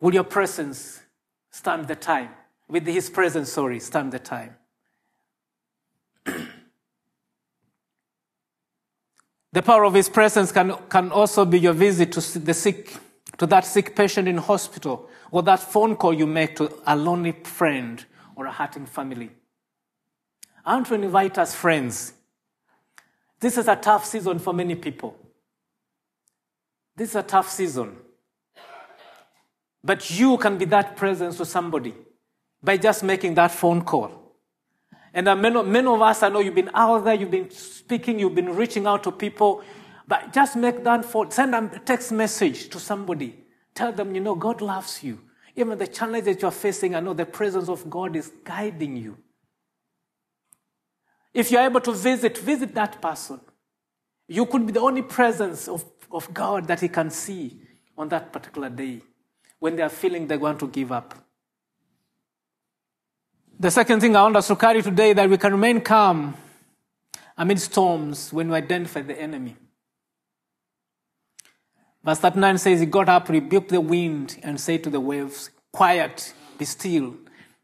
Will 0.01 0.13
your 0.13 0.25
presence 0.25 1.03
stand 1.51 1.87
the 1.87 1.95
time? 1.95 2.31
With 2.67 2.85
his 2.85 3.09
presence, 3.09 3.53
sorry, 3.53 3.79
stand 3.79 4.11
the 4.11 4.19
time. 4.19 4.57
The 9.57 9.63
power 9.63 9.85
of 9.85 9.95
his 9.95 10.07
presence 10.07 10.51
can, 10.51 10.75
can 10.87 11.11
also 11.11 11.43
be 11.43 11.59
your 11.59 11.73
visit 11.73 12.11
to 12.11 12.37
the 12.37 12.53
sick, 12.53 12.95
to 13.39 13.47
that 13.47 13.65
sick 13.65 13.95
patient 13.95 14.27
in 14.27 14.37
hospital, 14.37 15.09
or 15.31 15.41
that 15.41 15.59
phone 15.59 15.95
call 15.95 16.13
you 16.13 16.27
make 16.27 16.55
to 16.57 16.71
a 16.85 16.95
lonely 16.95 17.31
friend 17.31 18.05
or 18.35 18.45
a 18.45 18.51
hurting 18.51 18.85
family. 18.85 19.31
I 20.63 20.75
want 20.75 20.85
to 20.85 20.93
invite 20.93 21.39
us, 21.39 21.55
friends. 21.55 22.13
This 23.39 23.57
is 23.57 23.67
a 23.67 23.75
tough 23.75 24.05
season 24.05 24.37
for 24.37 24.53
many 24.53 24.75
people. 24.75 25.17
This 26.95 27.09
is 27.09 27.15
a 27.15 27.23
tough 27.23 27.49
season. 27.49 27.97
But 29.83 30.07
you 30.11 30.37
can 30.37 30.59
be 30.59 30.65
that 30.65 30.95
presence 30.95 31.35
to 31.37 31.45
somebody 31.45 31.95
by 32.61 32.77
just 32.77 33.03
making 33.03 33.33
that 33.33 33.49
phone 33.49 33.81
call. 33.81 34.26
And 35.17 35.27
uh, 35.27 35.35
many, 35.35 35.63
many 35.63 35.87
of 35.87 35.99
us, 35.99 36.21
I 36.21 36.29
know 36.29 36.41
you've 36.41 36.53
been 36.53 36.69
out 36.75 37.03
there, 37.03 37.15
you've 37.15 37.31
been 37.31 37.49
speaking, 37.49 38.19
you've 38.19 38.35
been 38.35 38.55
reaching 38.55 38.85
out 38.85 39.01
to 39.05 39.11
people, 39.11 39.63
but 40.07 40.31
just 40.31 40.55
make 40.55 40.83
that 40.83 41.03
phone, 41.05 41.31
send 41.31 41.55
a 41.55 41.81
text 41.83 42.11
message 42.11 42.69
to 42.69 42.79
somebody. 42.79 43.35
Tell 43.73 43.91
them, 43.91 44.13
you 44.13 44.21
know, 44.21 44.35
God 44.35 44.61
loves 44.61 45.03
you. 45.03 45.19
Even 45.55 45.79
the 45.79 45.87
challenges 45.87 46.39
you're 46.39 46.51
facing, 46.51 46.93
I 46.93 46.99
know 46.99 47.15
the 47.15 47.25
presence 47.25 47.67
of 47.67 47.89
God 47.89 48.15
is 48.15 48.31
guiding 48.43 48.95
you. 48.95 49.17
If 51.33 51.49
you're 51.49 51.63
able 51.63 51.81
to 51.81 51.93
visit, 51.93 52.37
visit 52.37 52.75
that 52.75 53.01
person. 53.01 53.39
You 54.27 54.45
could 54.45 54.67
be 54.67 54.73
the 54.73 54.81
only 54.81 55.01
presence 55.01 55.67
of, 55.67 55.83
of 56.11 56.31
God 56.31 56.67
that 56.67 56.81
He 56.81 56.89
can 56.89 57.09
see 57.09 57.59
on 57.97 58.09
that 58.09 58.31
particular 58.31 58.69
day 58.69 59.01
when 59.57 59.77
they 59.77 59.81
are 59.81 59.89
feeling 59.89 60.27
they 60.27 60.37
want 60.37 60.59
to 60.59 60.67
give 60.67 60.91
up. 60.91 61.15
The 63.59 63.71
second 63.71 64.01
thing 64.01 64.15
I 64.15 64.21
want 64.21 64.35
us 64.35 64.47
to 64.49 64.55
carry 64.55 64.83
today 64.83 65.13
that 65.13 65.27
we 65.27 65.37
can 65.37 65.51
remain 65.51 65.81
calm 65.81 66.35
amid 67.35 67.59
storms 67.59 68.31
when 68.31 68.49
we 68.49 68.55
identify 68.55 69.01
the 69.01 69.19
enemy. 69.19 69.55
Verse 72.03 72.19
39 72.19 72.59
says, 72.59 72.79
He 72.81 72.85
got 72.85 73.09
up, 73.09 73.29
rebuked 73.29 73.69
the 73.69 73.81
wind, 73.81 74.37
and 74.43 74.59
said 74.59 74.83
to 74.83 74.91
the 74.91 74.99
waves, 74.99 75.49
Quiet, 75.73 76.35
be 76.59 76.65
still. 76.65 77.15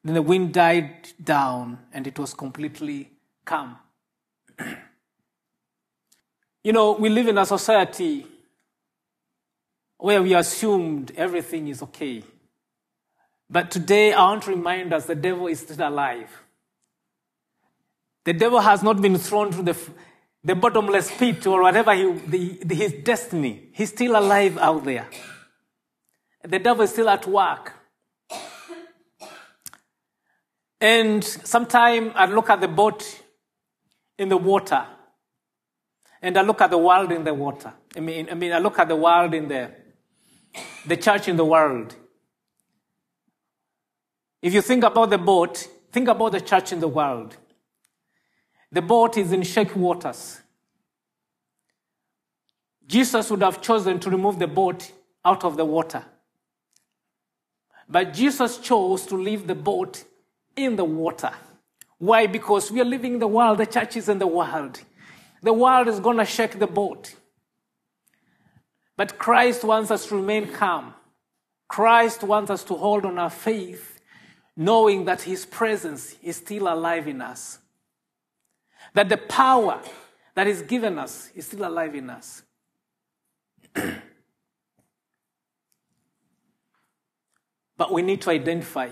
Then 0.03 0.15
the 0.15 0.23
wind 0.23 0.53
died 0.53 1.09
down, 1.23 1.77
and 1.93 2.07
it 2.07 2.17
was 2.17 2.33
completely 2.33 3.11
calm. 3.45 3.77
you 6.63 6.73
know, 6.73 6.93
we 6.93 7.09
live 7.09 7.27
in 7.27 7.37
a 7.37 7.45
society 7.45 8.25
where 9.99 10.23
we 10.23 10.33
assumed 10.33 11.11
everything 11.15 11.67
is 11.67 11.83
okay. 11.83 12.23
But 13.53 13.69
today, 13.69 14.13
I 14.13 14.23
want 14.31 14.43
to 14.45 14.49
remind 14.49 14.93
us 14.93 15.05
the 15.05 15.13
devil 15.13 15.45
is 15.45 15.59
still 15.59 15.87
alive. 15.87 16.27
The 18.25 18.33
devil 18.33 18.59
has 18.59 18.81
not 18.81 18.99
been 18.99 19.15
thrown 19.19 19.51
to 19.51 19.61
the, 19.61 19.77
the 20.43 20.55
bottomless 20.55 21.15
pit 21.15 21.45
or 21.45 21.61
whatever 21.61 21.93
he, 21.93 22.13
the, 22.13 22.59
the, 22.65 22.73
his 22.73 22.93
destiny. 23.03 23.69
He's 23.73 23.89
still 23.89 24.17
alive 24.17 24.57
out 24.57 24.83
there. 24.83 25.07
The 26.41 26.57
devil 26.57 26.83
is 26.83 26.89
still 26.89 27.07
at 27.09 27.27
work. 27.27 27.73
And 30.81 31.23
sometime 31.23 32.11
I 32.15 32.25
look 32.25 32.49
at 32.49 32.59
the 32.59 32.67
boat 32.67 33.21
in 34.17 34.29
the 34.29 34.37
water, 34.37 34.83
and 36.23 36.35
I 36.39 36.41
look 36.41 36.59
at 36.61 36.71
the 36.71 36.79
world 36.79 37.11
in 37.11 37.23
the 37.23 37.35
water. 37.35 37.71
I 37.95 37.99
mean, 37.99 38.29
I 38.31 38.33
mean, 38.33 38.51
I 38.51 38.57
look 38.57 38.79
at 38.79 38.87
the 38.87 38.95
world 38.95 39.35
in 39.35 39.47
the 39.47 39.69
the 40.87 40.97
church 40.97 41.27
in 41.27 41.37
the 41.37 41.45
world. 41.45 41.95
If 44.43 44.53
you 44.53 44.61
think 44.61 44.83
about 44.83 45.09
the 45.09 45.17
boat, 45.17 45.69
think 45.93 46.09
about 46.09 46.33
the 46.33 46.41
church 46.41 46.73
in 46.73 46.81
the 46.81 46.87
world. 46.87 47.37
The 48.73 48.81
boat 48.81 49.17
is 49.17 49.31
in 49.31 49.41
shaky 49.43 49.79
waters. 49.79 50.41
Jesus 52.85 53.31
would 53.31 53.41
have 53.41 53.61
chosen 53.61 54.01
to 54.01 54.09
remove 54.09 54.39
the 54.39 54.47
boat 54.47 54.91
out 55.23 55.45
of 55.45 55.55
the 55.55 55.63
water. 55.63 56.03
But 57.87 58.13
Jesus 58.13 58.57
chose 58.57 59.05
to 59.05 59.15
leave 59.15 59.47
the 59.47 59.55
boat 59.55 60.03
in 60.57 60.75
the 60.75 60.83
water. 60.83 61.31
Why? 61.97 62.27
Because 62.27 62.69
we 62.69 62.81
are 62.81 62.85
living 62.85 63.13
in 63.13 63.19
the 63.19 63.27
world, 63.27 63.59
the 63.59 63.65
church 63.65 63.95
is 63.95 64.09
in 64.09 64.19
the 64.19 64.27
world. 64.27 64.81
The 65.41 65.53
world 65.53 65.87
is 65.87 66.01
going 66.01 66.17
to 66.17 66.25
shake 66.25 66.59
the 66.59 66.67
boat. 66.67 67.15
But 68.97 69.17
Christ 69.17 69.63
wants 69.63 69.89
us 69.89 70.05
to 70.07 70.17
remain 70.17 70.51
calm. 70.51 70.93
Christ 71.69 72.23
wants 72.23 72.51
us 72.51 72.65
to 72.65 72.73
hold 72.73 73.05
on 73.05 73.17
our 73.17 73.29
faith, 73.29 73.92
knowing 74.55 75.05
that 75.05 75.21
His 75.23 75.45
presence 75.45 76.15
is 76.21 76.37
still 76.37 76.67
alive 76.67 77.07
in 77.07 77.21
us. 77.21 77.59
That 78.93 79.09
the 79.09 79.17
power 79.17 79.81
that 80.35 80.47
is 80.47 80.61
given 80.61 80.99
us 80.99 81.31
is 81.35 81.47
still 81.47 81.67
alive 81.67 81.95
in 81.95 82.09
us. 82.09 82.43
but 87.77 87.91
we 87.91 88.01
need 88.01 88.21
to 88.21 88.29
identify 88.29 88.89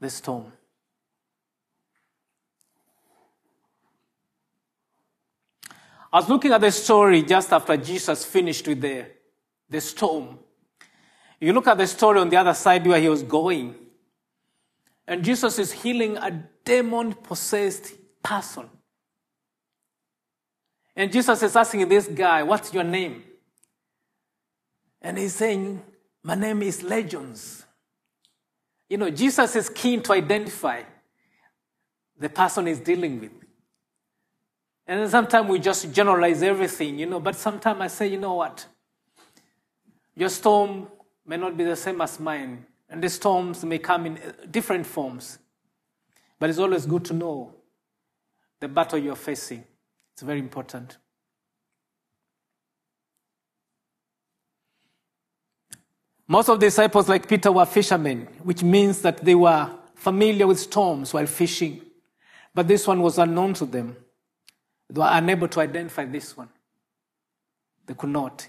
the 0.00 0.10
storm. 0.10 0.52
I 6.12 6.20
was 6.20 6.28
looking 6.28 6.52
at 6.52 6.60
the 6.60 6.70
story 6.70 7.22
just 7.22 7.52
after 7.52 7.76
Jesus 7.76 8.24
finished 8.24 8.66
with 8.66 8.80
the, 8.80 9.06
the 9.68 9.80
storm. 9.80 10.38
You 11.40 11.52
look 11.52 11.66
at 11.66 11.78
the 11.78 11.86
story 11.86 12.18
on 12.18 12.30
the 12.30 12.36
other 12.36 12.54
side 12.54 12.86
where 12.86 13.00
he 13.00 13.08
was 13.08 13.22
going, 13.22 13.74
and 15.06 15.24
Jesus 15.24 15.58
is 15.58 15.72
healing 15.72 16.16
a 16.16 16.30
demon 16.64 17.12
possessed 17.12 17.92
person. 18.22 18.68
And 20.96 21.12
Jesus 21.12 21.42
is 21.42 21.54
asking 21.54 21.88
this 21.88 22.08
guy, 22.08 22.42
What's 22.42 22.72
your 22.72 22.84
name? 22.84 23.22
And 25.02 25.18
he's 25.18 25.34
saying, 25.34 25.82
My 26.22 26.34
name 26.34 26.62
is 26.62 26.82
Legions. 26.82 27.64
You 28.88 28.96
know, 28.98 29.10
Jesus 29.10 29.54
is 29.56 29.68
keen 29.68 30.02
to 30.04 30.12
identify 30.12 30.82
the 32.18 32.28
person 32.28 32.66
he's 32.66 32.80
dealing 32.80 33.20
with. 33.20 33.32
And 34.86 35.00
then 35.00 35.08
sometimes 35.10 35.48
we 35.48 35.58
just 35.58 35.92
generalize 35.92 36.42
everything, 36.42 36.98
you 36.98 37.06
know, 37.06 37.18
but 37.18 37.34
sometimes 37.34 37.80
I 37.80 37.88
say, 37.88 38.06
you 38.06 38.18
know 38.18 38.34
what? 38.34 38.64
Your 40.14 40.28
storm 40.28 40.86
may 41.26 41.36
not 41.36 41.56
be 41.56 41.64
the 41.64 41.76
same 41.76 42.00
as 42.00 42.20
mine, 42.20 42.66
and 42.88 43.02
the 43.02 43.08
storms 43.08 43.64
may 43.64 43.78
come 43.78 44.06
in 44.06 44.18
uh, 44.18 44.32
different 44.50 44.86
forms. 44.86 45.38
But 46.38 46.50
it's 46.50 46.58
always 46.58 46.86
good 46.86 47.04
to 47.06 47.14
know 47.14 47.54
the 48.60 48.68
battle 48.68 48.98
you're 48.98 49.16
facing. 49.16 49.64
It's 50.12 50.22
very 50.22 50.38
important. 50.38 50.98
Most 56.28 56.48
of 56.48 56.58
the 56.58 56.66
disciples, 56.66 57.08
like 57.08 57.28
Peter, 57.28 57.52
were 57.52 57.66
fishermen, 57.66 58.28
which 58.42 58.62
means 58.62 59.00
that 59.02 59.24
they 59.24 59.34
were 59.34 59.70
familiar 59.94 60.46
with 60.46 60.58
storms 60.58 61.14
while 61.14 61.26
fishing. 61.26 61.82
But 62.54 62.66
this 62.66 62.86
one 62.86 63.00
was 63.00 63.18
unknown 63.18 63.54
to 63.54 63.66
them. 63.66 63.96
They 64.90 65.00
were 65.00 65.08
unable 65.10 65.48
to 65.48 65.60
identify 65.60 66.04
this 66.04 66.36
one. 66.36 66.48
They 67.86 67.94
could 67.94 68.10
not. 68.10 68.48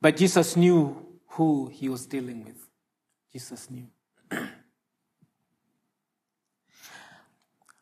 But 0.00 0.16
Jesus 0.16 0.56
knew 0.56 1.06
who 1.28 1.68
he 1.68 1.88
was 1.88 2.06
dealing 2.06 2.44
with. 2.44 2.68
Jesus 3.32 3.70
knew. 3.70 3.88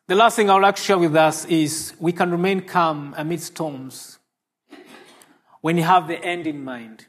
the 0.07 0.15
last 0.15 0.35
thing 0.35 0.49
I 0.49 0.53
would 0.53 0.63
like 0.63 0.75
to 0.75 0.81
share 0.81 0.97
with 0.97 1.15
us 1.15 1.45
is 1.45 1.93
we 1.99 2.11
can 2.11 2.31
remain 2.31 2.61
calm 2.61 3.13
amid 3.17 3.41
storms 3.41 4.19
when 5.61 5.77
you 5.77 5.83
have 5.83 6.07
the 6.07 6.23
end 6.23 6.47
in 6.47 6.63
mind. 6.63 7.07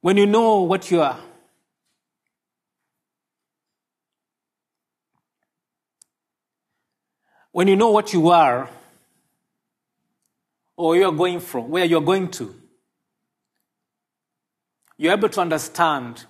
When 0.00 0.16
you 0.16 0.26
know 0.26 0.60
what 0.62 0.90
you 0.90 1.00
are, 1.00 1.18
when 7.52 7.68
you 7.68 7.76
know 7.76 7.90
what 7.90 8.12
you 8.12 8.28
are 8.28 8.68
or 10.76 10.96
you 10.96 11.04
are 11.06 11.12
going 11.12 11.40
from, 11.40 11.70
where 11.70 11.84
you're 11.84 12.00
going 12.00 12.30
to, 12.30 12.54
you're 14.96 15.12
able 15.12 15.28
to 15.28 15.40
understand 15.40 16.24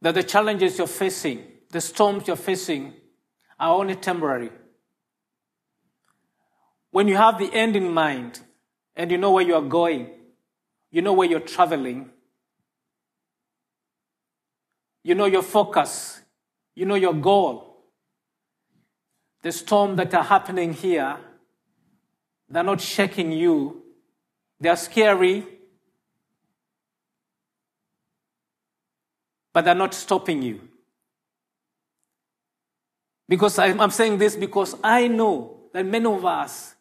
that 0.00 0.14
the 0.14 0.22
challenges 0.22 0.78
you're 0.78 0.86
facing, 0.86 1.42
the 1.70 1.80
storms 1.80 2.26
you're 2.26 2.36
facing, 2.36 2.92
are 3.58 3.78
only 3.78 3.94
temporary. 3.96 4.50
When 6.90 7.08
you 7.08 7.16
have 7.16 7.38
the 7.38 7.52
end 7.52 7.74
in 7.74 7.92
mind 7.92 8.40
and 8.94 9.10
you 9.10 9.18
know 9.18 9.32
where 9.32 9.44
you 9.44 9.54
are 9.54 9.62
going, 9.62 10.10
you 10.90 11.02
know 11.02 11.12
where 11.12 11.28
you're 11.28 11.40
traveling. 11.40 12.10
You 15.02 15.14
know 15.14 15.26
your 15.26 15.42
focus. 15.42 16.20
You 16.76 16.86
know 16.86 16.94
your 16.94 17.14
goal. 17.14 17.84
The 19.42 19.52
storm 19.52 19.96
that 19.96 20.14
are 20.14 20.22
happening 20.22 20.72
here, 20.72 21.16
they're 22.54 22.62
not 22.62 22.80
shaking 22.80 23.32
you. 23.32 23.82
They're 24.60 24.76
scary, 24.76 25.44
but 29.52 29.64
they're 29.64 29.74
not 29.74 29.92
stopping 29.92 30.40
you. 30.42 30.60
Because 33.28 33.58
I'm 33.58 33.90
saying 33.90 34.18
this 34.18 34.36
because 34.36 34.76
I 34.84 35.08
know 35.08 35.62
that 35.72 35.84
many 35.84 36.06
of 36.06 36.24
us, 36.24 36.76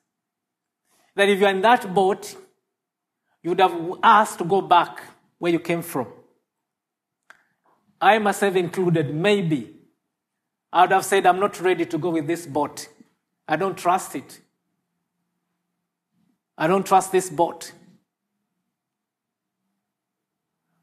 that 1.15 1.27
if 1.27 1.39
you're 1.39 1.49
in 1.49 1.61
that 1.61 1.91
boat, 1.91 2.35
you 3.41 3.49
would 3.49 3.59
have 3.59 3.75
asked 4.03 4.37
to 4.39 4.45
go 4.45 4.61
back 4.61 5.01
where 5.39 5.51
you 5.51 5.59
came 5.59 5.81
from. 5.81 6.07
I 7.99 8.19
myself 8.19 8.55
included, 8.55 9.13
maybe. 9.13 9.75
I 10.71 10.81
would 10.81 10.91
have 10.91 11.05
said, 11.05 11.25
I'm 11.25 11.39
not 11.39 11.59
ready 11.59 11.85
to 11.85 11.97
go 11.97 12.11
with 12.11 12.27
this 12.27 12.45
boat. 12.45 12.87
I 13.47 13.55
don't 13.55 13.77
trust 13.77 14.15
it. 14.15 14.39
I 16.57 16.67
don't 16.67 16.85
trust 16.85 17.11
this 17.11 17.29
boat. 17.29 17.71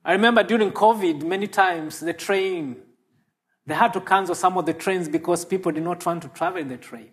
I 0.04 0.12
remember 0.12 0.42
during 0.42 0.72
COVID, 0.72 1.22
many 1.22 1.46
times 1.46 2.00
the 2.00 2.12
train, 2.12 2.76
they 3.66 3.74
had 3.74 3.92
to 3.92 4.00
cancel 4.00 4.34
some 4.34 4.56
of 4.56 4.66
the 4.66 4.74
trains 4.74 5.08
because 5.08 5.44
people 5.44 5.72
did 5.72 5.84
not 5.84 6.04
want 6.04 6.22
to 6.22 6.28
travel 6.28 6.60
in 6.60 6.68
the 6.68 6.78
train 6.78 7.10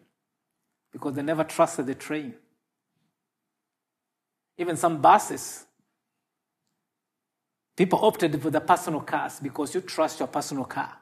because 0.91 1.13
they 1.13 1.21
never 1.21 1.43
trusted 1.43 1.85
the 1.85 1.95
train 1.95 2.33
even 4.57 4.75
some 4.75 5.01
buses. 5.01 5.65
People 7.75 7.99
opted 8.03 8.41
for 8.41 8.49
the 8.49 8.61
personal 8.61 9.01
cars 9.01 9.39
because 9.39 9.75
you 9.75 9.81
trust 9.81 10.19
your 10.19 10.27
personal 10.27 10.65
car. 10.65 10.97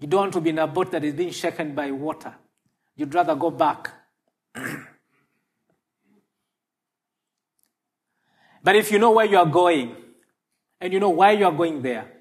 You 0.00 0.08
don't 0.08 0.20
want 0.20 0.32
to 0.34 0.40
be 0.40 0.50
in 0.50 0.58
a 0.58 0.66
boat 0.66 0.90
that 0.92 1.04
is 1.04 1.14
being 1.14 1.30
shaken 1.30 1.74
by 1.74 1.90
water. 1.92 2.34
You'd 2.96 3.14
rather 3.14 3.34
go 3.34 3.50
back. 3.50 3.92
but 8.62 8.76
if 8.76 8.90
you 8.90 8.98
know 8.98 9.12
where 9.12 9.26
you 9.26 9.38
are 9.38 9.46
going 9.46 9.94
and 10.80 10.92
you 10.92 11.00
know 11.00 11.10
why 11.10 11.32
you 11.32 11.44
are 11.44 11.52
going 11.52 11.82
there, 11.82 12.12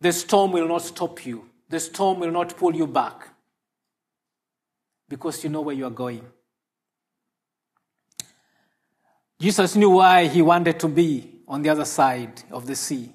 the 0.00 0.12
storm 0.12 0.52
will 0.52 0.68
not 0.68 0.82
stop 0.82 1.24
you. 1.24 1.48
The 1.68 1.80
storm 1.80 2.20
will 2.20 2.30
not 2.30 2.56
pull 2.56 2.74
you 2.74 2.86
back 2.86 3.28
because 5.08 5.44
you 5.44 5.50
know 5.50 5.60
where 5.60 5.74
you 5.74 5.86
are 5.86 5.90
going. 5.90 6.24
Jesus 9.38 9.74
knew 9.74 9.90
why 9.90 10.28
he 10.28 10.40
wanted 10.40 10.78
to 10.80 10.88
be 10.88 11.40
on 11.48 11.62
the 11.62 11.68
other 11.68 11.84
side 11.84 12.42
of 12.50 12.66
the 12.66 12.76
sea. 12.76 13.12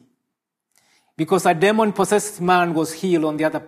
Because 1.16 1.46
a 1.46 1.54
demon 1.54 1.94
possessed 1.94 2.42
man 2.42 2.74
was 2.74 2.94
healed 2.94 3.26
on 3.26 3.38
the 3.38 3.46
other, 3.46 3.64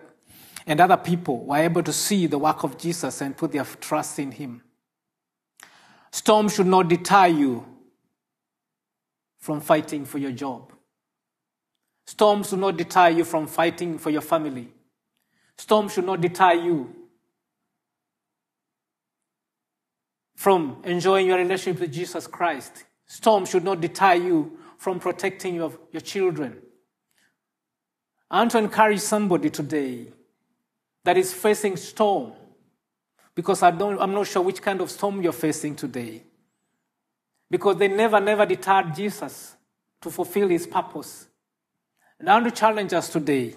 and 0.67 0.79
other 0.79 0.97
people 0.97 1.45
were 1.45 1.57
able 1.57 1.81
to 1.81 1.93
see 1.93 2.27
the 2.27 2.37
work 2.37 2.63
of 2.63 2.77
Jesus 2.77 3.21
and 3.21 3.35
put 3.35 3.51
their 3.51 3.63
trust 3.63 4.19
in 4.19 4.31
him. 4.31 4.61
Storm 6.11 6.49
should 6.49 6.67
not 6.67 6.87
deter 6.87 7.27
you 7.27 7.65
from 9.49 9.61
fighting 9.61 10.05
for 10.05 10.19
your 10.19 10.31
job. 10.31 10.71
Storms 12.05 12.49
should 12.49 12.59
not 12.59 12.77
deter 12.77 13.09
you 13.09 13.25
from 13.25 13.47
fighting 13.47 13.97
for 13.97 14.11
your 14.11 14.21
family. 14.21 14.67
Storms 15.57 15.91
should 15.91 16.05
not 16.05 16.21
deter 16.21 16.53
you 16.53 16.95
from 20.35 20.77
enjoying 20.83 21.25
your 21.25 21.39
relationship 21.39 21.81
with 21.81 21.91
Jesus 21.91 22.27
Christ. 22.27 22.83
Storms 23.07 23.49
should 23.49 23.63
not 23.63 23.81
deter 23.81 24.13
you 24.13 24.59
from 24.77 24.99
protecting 24.99 25.55
your, 25.55 25.73
your 25.91 26.01
children. 26.01 26.61
I 28.29 28.41
want 28.41 28.51
to 28.51 28.59
encourage 28.59 28.99
somebody 28.99 29.49
today 29.49 30.13
that 31.05 31.17
is 31.17 31.33
facing 31.33 31.75
storm 31.75 32.33
because 33.33 33.63
I 33.63 33.71
don't, 33.71 33.99
I'm 33.99 34.13
not 34.13 34.27
sure 34.27 34.43
which 34.43 34.61
kind 34.61 34.79
of 34.79 34.91
storm 34.91 35.23
you're 35.23 35.31
facing 35.31 35.75
today. 35.75 36.21
Because 37.49 37.77
they 37.77 37.87
never, 37.87 38.19
never 38.19 38.45
deterred 38.45 38.93
Jesus 38.95 39.55
to 40.01 40.09
fulfill 40.09 40.49
his 40.49 40.67
purpose. 40.67 41.27
And 42.19 42.29
I 42.29 42.33
want 42.33 42.45
to 42.45 42.51
challenge 42.51 42.93
us 42.93 43.09
today 43.09 43.55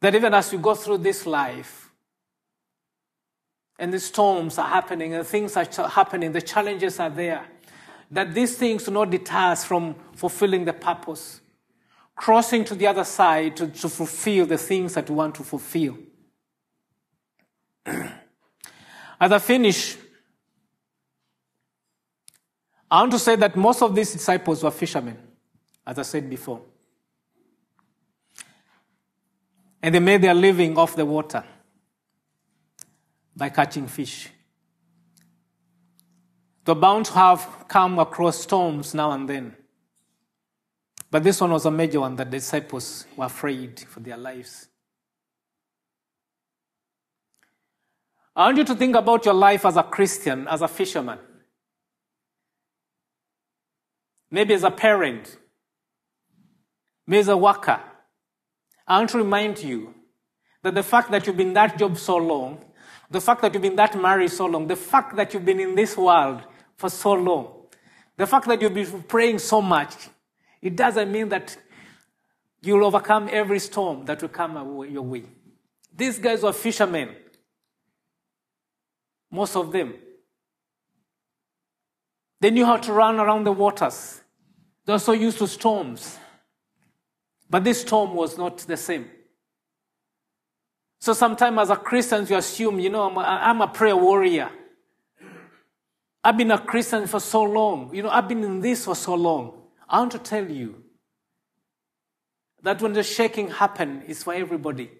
that 0.00 0.14
even 0.14 0.32
as 0.32 0.52
we 0.52 0.58
go 0.58 0.74
through 0.74 0.98
this 0.98 1.26
life, 1.26 1.90
and 3.80 3.92
the 3.94 3.98
storms 3.98 4.58
are 4.58 4.68
happening 4.68 5.14
and 5.14 5.26
things 5.26 5.56
are 5.56 5.88
happening, 5.88 6.32
the 6.32 6.42
challenges 6.42 7.00
are 7.00 7.08
there. 7.08 7.46
That 8.10 8.34
these 8.34 8.56
things 8.56 8.84
do 8.84 8.90
not 8.90 9.10
deter 9.10 9.52
us 9.52 9.64
from 9.64 9.94
fulfilling 10.14 10.66
the 10.66 10.74
purpose, 10.74 11.40
crossing 12.14 12.64
to 12.66 12.74
the 12.74 12.86
other 12.86 13.04
side 13.04 13.56
to, 13.56 13.68
to 13.68 13.88
fulfill 13.88 14.44
the 14.44 14.58
things 14.58 14.94
that 14.94 15.08
we 15.08 15.16
want 15.16 15.34
to 15.36 15.44
fulfill. 15.44 15.96
As 17.86 19.32
I 19.32 19.38
finish, 19.38 19.96
I 22.90 23.00
want 23.00 23.12
to 23.12 23.18
say 23.18 23.36
that 23.36 23.56
most 23.56 23.82
of 23.82 23.94
these 23.94 24.12
disciples 24.12 24.64
were 24.64 24.70
fishermen, 24.70 25.16
as 25.86 25.98
I 25.98 26.02
said 26.02 26.28
before. 26.28 26.62
And 29.82 29.94
they 29.94 30.00
made 30.00 30.22
their 30.22 30.34
living 30.34 30.76
off 30.76 30.96
the 30.96 31.06
water 31.06 31.44
by 33.36 33.48
catching 33.48 33.86
fish. 33.86 34.28
They're 36.64 36.74
bound 36.74 37.06
to 37.06 37.12
have 37.12 37.64
come 37.68 37.98
across 37.98 38.42
storms 38.42 38.92
now 38.92 39.12
and 39.12 39.28
then. 39.28 39.56
But 41.10 41.24
this 41.24 41.40
one 41.40 41.50
was 41.52 41.66
a 41.66 41.70
major 41.70 42.00
one 42.00 42.16
that 42.16 42.30
the 42.30 42.36
disciples 42.36 43.06
were 43.16 43.26
afraid 43.26 43.80
for 43.80 44.00
their 44.00 44.16
lives. 44.16 44.68
I 48.36 48.46
want 48.46 48.58
you 48.58 48.64
to 48.64 48.74
think 48.74 48.94
about 48.94 49.24
your 49.24 49.34
life 49.34 49.64
as 49.64 49.76
a 49.76 49.82
Christian, 49.82 50.46
as 50.48 50.62
a 50.62 50.68
fisherman. 50.68 51.18
Maybe 54.30 54.54
as 54.54 54.64
a 54.64 54.70
parent. 54.70 55.36
Maybe 57.06 57.20
as 57.20 57.28
a 57.28 57.36
worker. 57.36 57.80
I 58.86 58.98
want 58.98 59.10
to 59.10 59.18
remind 59.18 59.62
you 59.62 59.94
that 60.62 60.74
the 60.74 60.82
fact 60.82 61.10
that 61.10 61.26
you've 61.26 61.36
been 61.36 61.54
that 61.54 61.78
job 61.78 61.96
so 61.96 62.16
long 62.16 62.64
the 63.10 63.20
fact 63.20 63.42
that 63.42 63.52
you've 63.52 63.62
been 63.62 63.76
that 63.76 64.00
married 64.00 64.30
so 64.30 64.46
long, 64.46 64.68
the 64.68 64.76
fact 64.76 65.16
that 65.16 65.34
you've 65.34 65.44
been 65.44 65.58
in 65.58 65.74
this 65.74 65.96
world 65.96 66.42
for 66.76 66.88
so 66.88 67.12
long, 67.12 67.48
the 68.16 68.26
fact 68.26 68.46
that 68.46 68.62
you've 68.62 68.72
been 68.72 69.02
praying 69.02 69.40
so 69.40 69.60
much, 69.60 70.08
it 70.62 70.76
doesn't 70.76 71.10
mean 71.10 71.28
that 71.30 71.56
you'll 72.62 72.84
overcome 72.84 73.28
every 73.32 73.58
storm 73.58 74.04
that 74.04 74.22
will 74.22 74.28
come 74.28 74.54
your 74.88 75.02
way. 75.02 75.24
These 75.94 76.20
guys 76.20 76.42
were 76.42 76.52
fishermen. 76.52 77.16
Most 79.30 79.56
of 79.56 79.72
them. 79.72 79.94
They 82.40 82.50
knew 82.50 82.64
how 82.64 82.76
to 82.76 82.92
run 82.92 83.18
around 83.18 83.44
the 83.44 83.52
waters. 83.52 84.19
They 84.90 84.94
were 84.94 84.98
so 84.98 85.12
used 85.12 85.38
to 85.38 85.46
storms. 85.46 86.18
But 87.48 87.62
this 87.62 87.82
storm 87.82 88.12
was 88.12 88.36
not 88.36 88.58
the 88.58 88.76
same. 88.76 89.08
So 90.98 91.12
sometimes 91.12 91.60
as 91.60 91.70
a 91.70 91.76
Christian, 91.76 92.26
you 92.26 92.36
assume, 92.36 92.80
you 92.80 92.90
know, 92.90 93.08
I'm 93.08 93.16
a, 93.16 93.20
I'm 93.20 93.60
a 93.60 93.68
prayer 93.68 93.96
warrior. 93.96 94.50
I've 96.24 96.36
been 96.36 96.50
a 96.50 96.58
Christian 96.58 97.06
for 97.06 97.20
so 97.20 97.44
long. 97.44 97.94
You 97.94 98.02
know, 98.02 98.10
I've 98.10 98.26
been 98.26 98.42
in 98.42 98.60
this 98.60 98.84
for 98.84 98.96
so 98.96 99.14
long. 99.14 99.62
I 99.88 100.00
want 100.00 100.10
to 100.10 100.18
tell 100.18 100.50
you 100.50 100.82
that 102.64 102.82
when 102.82 102.92
the 102.92 103.04
shaking 103.04 103.48
happens, 103.48 104.02
it's 104.08 104.24
for 104.24 104.34
everybody. 104.34 104.90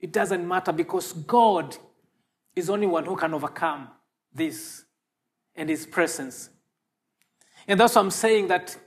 It 0.00 0.10
doesn't 0.10 0.48
matter 0.48 0.72
because 0.72 1.12
God 1.12 1.76
is 2.56 2.70
only 2.70 2.86
one 2.86 3.04
who 3.04 3.14
can 3.14 3.34
overcome 3.34 3.88
this 4.32 4.86
and 5.54 5.68
His 5.68 5.84
presence. 5.84 6.48
And 7.66 7.78
that's 7.78 7.94
why 7.94 8.00
I'm 8.00 8.10
saying 8.10 8.48
that 8.48 8.78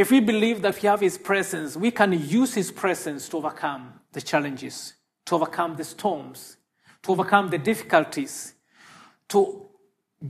if 0.00 0.10
we 0.10 0.18
believe 0.18 0.62
that 0.62 0.80
we 0.80 0.88
have 0.88 1.00
His 1.00 1.18
presence, 1.18 1.76
we 1.76 1.90
can 1.90 2.12
use 2.12 2.54
His 2.54 2.72
presence 2.72 3.28
to 3.28 3.36
overcome 3.36 3.92
the 4.12 4.22
challenges, 4.22 4.94
to 5.26 5.34
overcome 5.34 5.76
the 5.76 5.84
storms, 5.84 6.56
to 7.02 7.12
overcome 7.12 7.50
the 7.50 7.58
difficulties, 7.58 8.54
to 9.28 9.66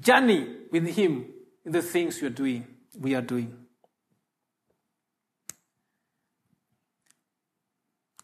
journey 0.01 0.57
with 0.73 0.89
Him 0.89 1.27
in 1.65 1.71
the 1.71 1.83
things 1.83 2.21
we 2.21 2.27
are 2.27 2.31
doing. 2.31 2.67
We 2.99 3.15
are 3.15 3.23
doing. 3.23 3.57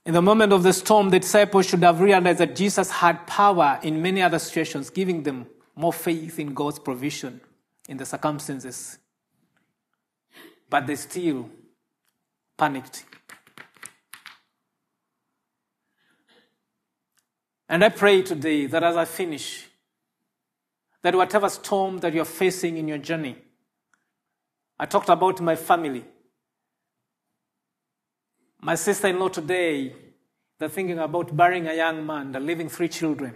In 0.04 0.14
the 0.14 0.22
moment 0.22 0.52
of 0.52 0.64
the 0.64 0.72
storm, 0.72 1.10
the 1.10 1.20
disciples 1.20 1.66
should 1.66 1.84
have 1.84 2.00
realized 2.00 2.40
that 2.40 2.56
Jesus 2.56 2.90
had 2.90 3.24
power 3.28 3.78
in 3.84 4.02
many 4.02 4.20
other 4.20 4.40
situations, 4.40 4.90
giving 4.90 5.22
them 5.22 5.46
more 5.76 5.92
faith 5.92 6.40
in 6.40 6.54
God's 6.54 6.80
provision 6.80 7.40
in 7.88 7.98
the 7.98 8.04
circumstances. 8.04 8.98
But 10.68 10.86
they 10.86 10.96
still 10.96 11.48
panicked. 12.56 13.04
And 17.68 17.84
I 17.84 17.88
pray 17.88 18.22
today 18.22 18.66
that 18.66 18.82
as 18.82 18.96
I 18.96 19.04
finish, 19.04 19.66
that 21.02 21.14
whatever 21.14 21.48
storm 21.48 21.98
that 21.98 22.14
you're 22.14 22.24
facing 22.24 22.76
in 22.76 22.88
your 22.88 22.98
journey, 22.98 23.36
I 24.78 24.86
talked 24.86 25.08
about 25.08 25.40
my 25.40 25.56
family. 25.56 26.04
My 28.60 28.74
sister 28.74 29.08
in 29.08 29.18
law 29.18 29.28
today, 29.28 29.94
they're 30.58 30.68
thinking 30.68 30.98
about 30.98 31.36
burying 31.36 31.66
a 31.66 31.74
young 31.74 32.04
man, 32.06 32.32
they're 32.32 32.40
leaving 32.40 32.68
three 32.68 32.88
children. 32.88 33.34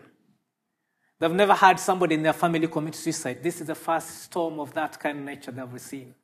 They've 1.18 1.30
never 1.30 1.54
had 1.54 1.78
somebody 1.78 2.14
in 2.14 2.22
their 2.22 2.32
family 2.32 2.66
commit 2.66 2.94
suicide. 2.94 3.42
This 3.42 3.60
is 3.60 3.66
the 3.66 3.74
first 3.74 4.22
storm 4.22 4.58
of 4.58 4.72
that 4.72 4.98
kind 4.98 5.18
of 5.18 5.24
nature 5.24 5.50
they've 5.50 5.80
seen. 5.80 6.14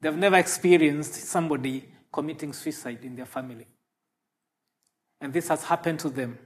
They've 0.00 0.16
never 0.16 0.36
experienced 0.36 1.14
somebody 1.14 1.88
committing 2.12 2.52
suicide 2.52 3.00
in 3.02 3.16
their 3.16 3.26
family. 3.26 3.66
And 5.20 5.32
this 5.32 5.48
has 5.48 5.64
happened 5.64 5.98
to 6.00 6.10
them. 6.10 6.38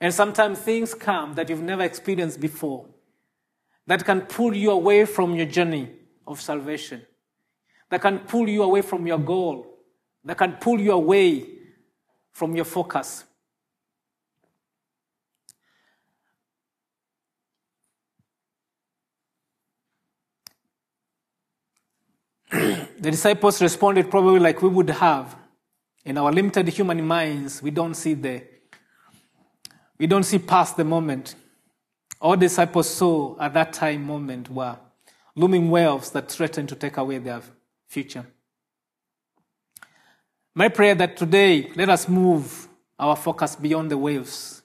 And 0.00 0.12
sometimes 0.12 0.58
things 0.58 0.94
come 0.94 1.34
that 1.34 1.48
you've 1.48 1.62
never 1.62 1.82
experienced 1.82 2.40
before 2.40 2.86
that 3.86 4.04
can 4.04 4.22
pull 4.22 4.54
you 4.54 4.70
away 4.70 5.04
from 5.04 5.34
your 5.34 5.46
journey 5.46 5.90
of 6.26 6.40
salvation, 6.40 7.02
that 7.90 8.00
can 8.00 8.20
pull 8.20 8.48
you 8.48 8.62
away 8.62 8.80
from 8.80 9.06
your 9.06 9.18
goal, 9.18 9.78
that 10.24 10.38
can 10.38 10.52
pull 10.52 10.80
you 10.80 10.92
away 10.92 11.46
from 12.32 12.56
your 12.56 12.64
focus. 12.64 13.24
the 23.00 23.10
disciples 23.10 23.60
responded 23.60 24.08
probably 24.10 24.38
like 24.38 24.62
we 24.62 24.68
would 24.68 24.90
have. 24.90 25.36
In 26.04 26.16
our 26.18 26.30
limited 26.30 26.68
human 26.68 27.04
minds, 27.04 27.60
we 27.60 27.70
don't 27.70 27.94
see 27.94 28.14
the 28.14 28.42
we 29.98 30.06
don't 30.06 30.22
see 30.22 30.38
past 30.38 30.76
the 30.76 30.84
moment. 30.84 31.34
All 32.20 32.36
disciples 32.36 32.88
saw 32.88 33.36
at 33.40 33.54
that 33.54 33.72
time 33.72 34.04
moment 34.04 34.50
were 34.50 34.76
looming 35.34 35.70
waves 35.70 36.10
that 36.10 36.30
threatened 36.30 36.68
to 36.68 36.76
take 36.76 36.96
away 36.96 37.18
their 37.18 37.42
future. 37.88 38.26
My 40.54 40.68
prayer 40.68 40.94
that 40.94 41.16
today, 41.16 41.70
let 41.74 41.88
us 41.88 42.08
move 42.08 42.68
our 42.98 43.16
focus 43.16 43.56
beyond 43.56 43.90
the 43.90 43.98
waves 43.98 44.62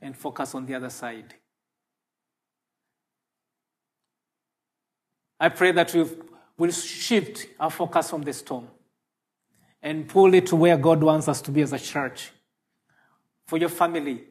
and 0.00 0.16
focus 0.16 0.54
on 0.54 0.64
the 0.64 0.74
other 0.74 0.90
side. 0.90 1.34
I 5.38 5.50
pray 5.50 5.72
that 5.72 5.92
we 6.56 6.68
will 6.68 6.74
shift 6.74 7.46
our 7.60 7.70
focus 7.70 8.10
from 8.10 8.22
the 8.22 8.32
storm 8.32 8.68
and 9.82 10.08
pull 10.08 10.32
it 10.34 10.46
to 10.46 10.56
where 10.56 10.76
God 10.76 11.02
wants 11.02 11.28
us 11.28 11.40
to 11.42 11.50
be 11.50 11.62
as 11.62 11.72
a 11.72 11.78
church. 11.78 12.30
For 13.46 13.58
your 13.58 13.68
family, 13.68 14.24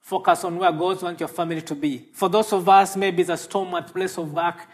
focus 0.00 0.44
on 0.44 0.56
where 0.58 0.70
God 0.70 1.02
wants 1.02 1.20
your 1.20 1.28
family 1.28 1.62
to 1.62 1.74
be. 1.74 2.08
For 2.12 2.28
those 2.28 2.52
of 2.52 2.68
us, 2.68 2.96
maybe 2.96 3.22
a 3.22 3.36
storm 3.36 3.74
at 3.74 3.92
place 3.92 4.18
of 4.18 4.32
work, 4.32 4.66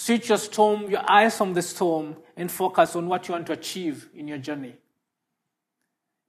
Switch 0.00 0.28
your 0.28 0.38
storm, 0.38 0.88
your 0.88 1.02
eyes 1.10 1.40
on 1.40 1.52
the 1.52 1.60
storm, 1.60 2.14
and 2.36 2.48
focus 2.48 2.94
on 2.94 3.08
what 3.08 3.26
you 3.26 3.34
want 3.34 3.44
to 3.48 3.52
achieve 3.52 4.08
in 4.14 4.28
your 4.28 4.38
journey. 4.38 4.76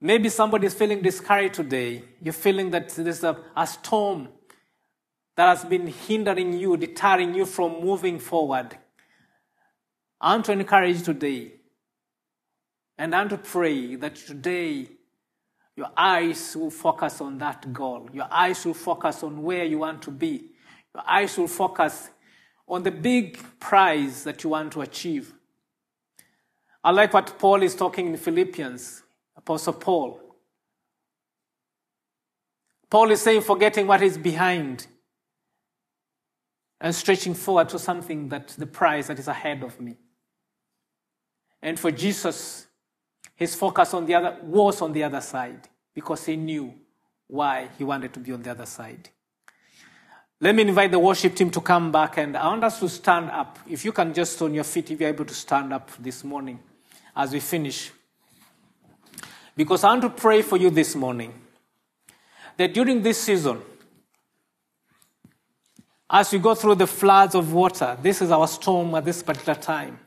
Maybe 0.00 0.28
somebody 0.28 0.66
is 0.66 0.74
feeling 0.74 1.00
discouraged 1.00 1.54
today. 1.54 2.02
You're 2.20 2.32
feeling 2.32 2.72
that 2.72 2.88
there's 2.88 3.22
a, 3.22 3.38
a 3.56 3.64
storm 3.68 4.26
that 5.36 5.56
has 5.56 5.64
been 5.64 5.86
hindering 5.86 6.52
you, 6.54 6.76
deterring 6.76 7.32
you 7.32 7.46
from 7.46 7.80
moving 7.80 8.18
forward. 8.18 8.76
I 10.20 10.34
want 10.34 10.44
to 10.46 10.52
encourage 10.52 11.02
today. 11.02 11.52
And 12.98 13.14
I 13.14 13.18
want 13.20 13.30
to 13.30 13.38
pray 13.38 13.94
that 13.96 14.16
today 14.16 14.88
your 15.74 15.90
eyes 15.96 16.54
will 16.54 16.70
focus 16.70 17.22
on 17.22 17.38
that 17.38 17.72
goal. 17.72 18.08
Your 18.12 18.28
eyes 18.30 18.64
will 18.66 18.74
focus 18.74 19.22
on 19.22 19.42
where 19.42 19.64
you 19.64 19.78
want 19.78 20.02
to 20.02 20.10
be. 20.10 20.50
Your 20.94 21.04
eyes 21.06 21.38
will 21.38 21.48
focus 21.48 22.10
on 22.68 22.82
the 22.82 22.90
big 22.90 23.38
prize 23.58 24.24
that 24.24 24.44
you 24.44 24.50
want 24.50 24.72
to 24.72 24.82
achieve. 24.82 25.32
I 26.84 26.90
like 26.90 27.14
what 27.14 27.38
Paul 27.38 27.62
is 27.62 27.74
talking 27.74 28.08
in 28.08 28.16
Philippians, 28.16 29.02
Apostle 29.36 29.72
Paul. 29.74 30.20
Paul 32.90 33.10
is 33.10 33.22
saying, 33.22 33.42
forgetting 33.42 33.86
what 33.86 34.02
is 34.02 34.18
behind 34.18 34.86
and 36.80 36.94
stretching 36.94 37.34
forward 37.34 37.68
to 37.70 37.78
something 37.78 38.28
that 38.28 38.48
the 38.48 38.66
prize 38.66 39.06
that 39.06 39.18
is 39.18 39.28
ahead 39.28 39.62
of 39.62 39.80
me. 39.80 39.96
And 41.62 41.78
for 41.78 41.90
Jesus, 41.90 42.66
his 43.36 43.54
focus 43.54 43.94
on 43.94 44.06
the 44.06 44.14
other 44.14 44.36
was 44.42 44.80
on 44.82 44.92
the 44.92 45.04
other 45.04 45.20
side 45.20 45.68
because 45.94 46.24
he 46.24 46.36
knew 46.36 46.74
why 47.26 47.68
he 47.76 47.84
wanted 47.84 48.12
to 48.14 48.20
be 48.20 48.32
on 48.32 48.42
the 48.42 48.50
other 48.50 48.66
side. 48.66 49.08
Let 50.40 50.54
me 50.54 50.62
invite 50.62 50.90
the 50.90 50.98
worship 50.98 51.34
team 51.34 51.50
to 51.50 51.60
come 51.60 51.92
back 51.92 52.16
and 52.16 52.36
I 52.36 52.46
want 52.46 52.64
us 52.64 52.80
to 52.80 52.88
stand 52.88 53.30
up. 53.30 53.58
If 53.68 53.84
you 53.84 53.92
can 53.92 54.14
just 54.14 54.40
on 54.40 54.54
your 54.54 54.64
feet, 54.64 54.90
if 54.90 55.00
you're 55.00 55.10
able 55.10 55.26
to 55.26 55.34
stand 55.34 55.72
up 55.72 55.90
this 55.98 56.24
morning 56.24 56.58
as 57.14 57.32
we 57.32 57.40
finish. 57.40 57.92
Because 59.54 59.84
I 59.84 59.88
want 59.88 60.02
to 60.02 60.10
pray 60.10 60.40
for 60.40 60.56
you 60.56 60.70
this 60.70 60.94
morning 60.94 61.34
that 62.56 62.72
during 62.72 63.02
this 63.02 63.20
season, 63.20 63.60
as 66.08 66.32
we 66.32 66.38
go 66.38 66.54
through 66.54 66.76
the 66.76 66.86
floods 66.86 67.34
of 67.34 67.52
water, 67.52 67.96
this 68.02 68.22
is 68.22 68.30
our 68.30 68.48
storm 68.48 68.94
at 68.94 69.04
this 69.04 69.22
particular 69.22 69.58
time. 69.58 69.98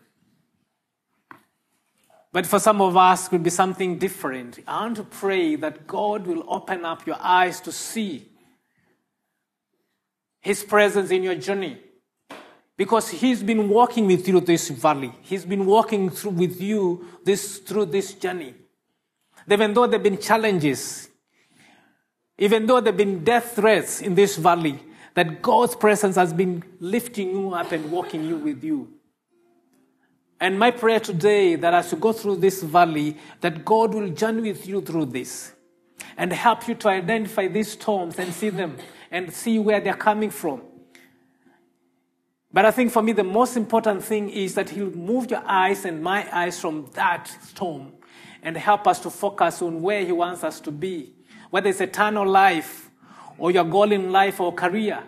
But 2.34 2.46
for 2.46 2.60
some 2.60 2.82
of 2.82 2.98
us, 2.98 3.28
it 3.28 3.32
will 3.32 3.40
be 3.40 3.50
something 3.50 3.98
different. 3.98 4.60
I 4.68 4.82
want 4.82 4.98
to 4.98 5.04
pray 5.04 5.56
that 5.56 5.88
God 5.88 6.28
will 6.28 6.44
open 6.48 6.84
up 6.84 7.08
your 7.08 7.18
eyes 7.22 7.62
to 7.62 7.72
see 7.72 8.28
his 10.44 10.62
presence 10.62 11.10
in 11.10 11.24
your 11.24 11.36
journey. 11.36 11.78
Because 12.76 13.10
He's 13.10 13.42
been 13.42 13.70
walking 13.70 14.08
with 14.08 14.28
you 14.28 14.40
through 14.40 14.42
this 14.42 14.68
valley. 14.70 15.14
He's 15.22 15.46
been 15.46 15.66
walking 15.66 16.10
through 16.10 16.32
with 16.32 16.62
you 16.62 17.08
this, 17.24 17.60
through 17.60 17.86
this 17.86 18.14
journey. 18.14 18.54
Even 19.50 19.74
though 19.74 19.88
there 19.88 20.00
have 20.00 20.04
been 20.04 20.18
challenges, 20.18 21.08
even 22.38 22.66
though 22.66 22.82
there 22.82 22.92
have 22.92 22.98
been 22.98 23.24
death 23.24 23.56
threats 23.56 24.02
in 24.02 24.16
this 24.16 24.36
valley, 24.36 24.80
that 25.14 25.42
God's 25.42 25.76
presence 25.76 26.18
has 26.18 26.34
been 26.34 26.62
lifting 26.80 27.30
you 27.30 27.54
up 27.54 27.72
and 27.72 27.90
walking 27.90 28.26
you 28.26 28.36
with 28.36 28.64
you. 28.64 28.90
And 30.44 30.60
my 30.60 30.72
prayer 30.72 31.00
today 31.00 31.56
that 31.56 31.74
as 31.74 31.94
you 31.94 31.98
go 31.98 32.12
through 32.12 32.36
this 32.36 32.62
valley, 32.62 33.16
that 33.40 33.64
God 33.64 33.94
will 33.94 34.10
journey 34.10 34.52
with 34.52 34.68
you 34.68 34.82
through 34.82 35.06
this 35.06 35.54
and 36.18 36.34
help 36.34 36.68
you 36.68 36.76
to 36.76 36.90
identify 36.90 37.48
these 37.48 37.72
storms 37.72 38.20
and 38.20 38.34
see 38.34 38.50
them 38.50 38.76
and 39.10 39.34
see 39.34 39.58
where 39.58 39.80
they're 39.80 39.94
coming 39.94 40.30
from. 40.30 40.62
But 42.52 42.66
I 42.66 42.72
think 42.72 42.92
for 42.92 43.02
me, 43.02 43.14
the 43.14 43.24
most 43.24 43.56
important 43.56 44.04
thing 44.04 44.30
is 44.30 44.56
that 44.56 44.72
He'll 44.72 44.92
move 44.92 45.32
your 45.32 45.44
eyes 45.46 45.86
and 45.86 46.04
my 46.04 46.28
eyes 46.30 46.60
from 46.60 46.90
that 46.96 47.34
storm 47.44 47.94
and 48.42 48.58
help 48.58 48.86
us 48.86 49.00
to 49.00 49.10
focus 49.10 49.62
on 49.62 49.82
where 49.82 50.04
He 50.04 50.12
wants 50.12 50.44
us 50.44 50.60
to 50.60 50.72
be. 50.72 51.14
Whether 51.52 51.70
it's 51.70 51.80
eternal 51.80 52.28
life, 52.28 52.92
or 53.38 53.50
your 53.52 53.64
goal 53.64 53.94
in 53.94 54.12
life, 54.12 54.42
or 54.42 54.52
career, 54.52 55.06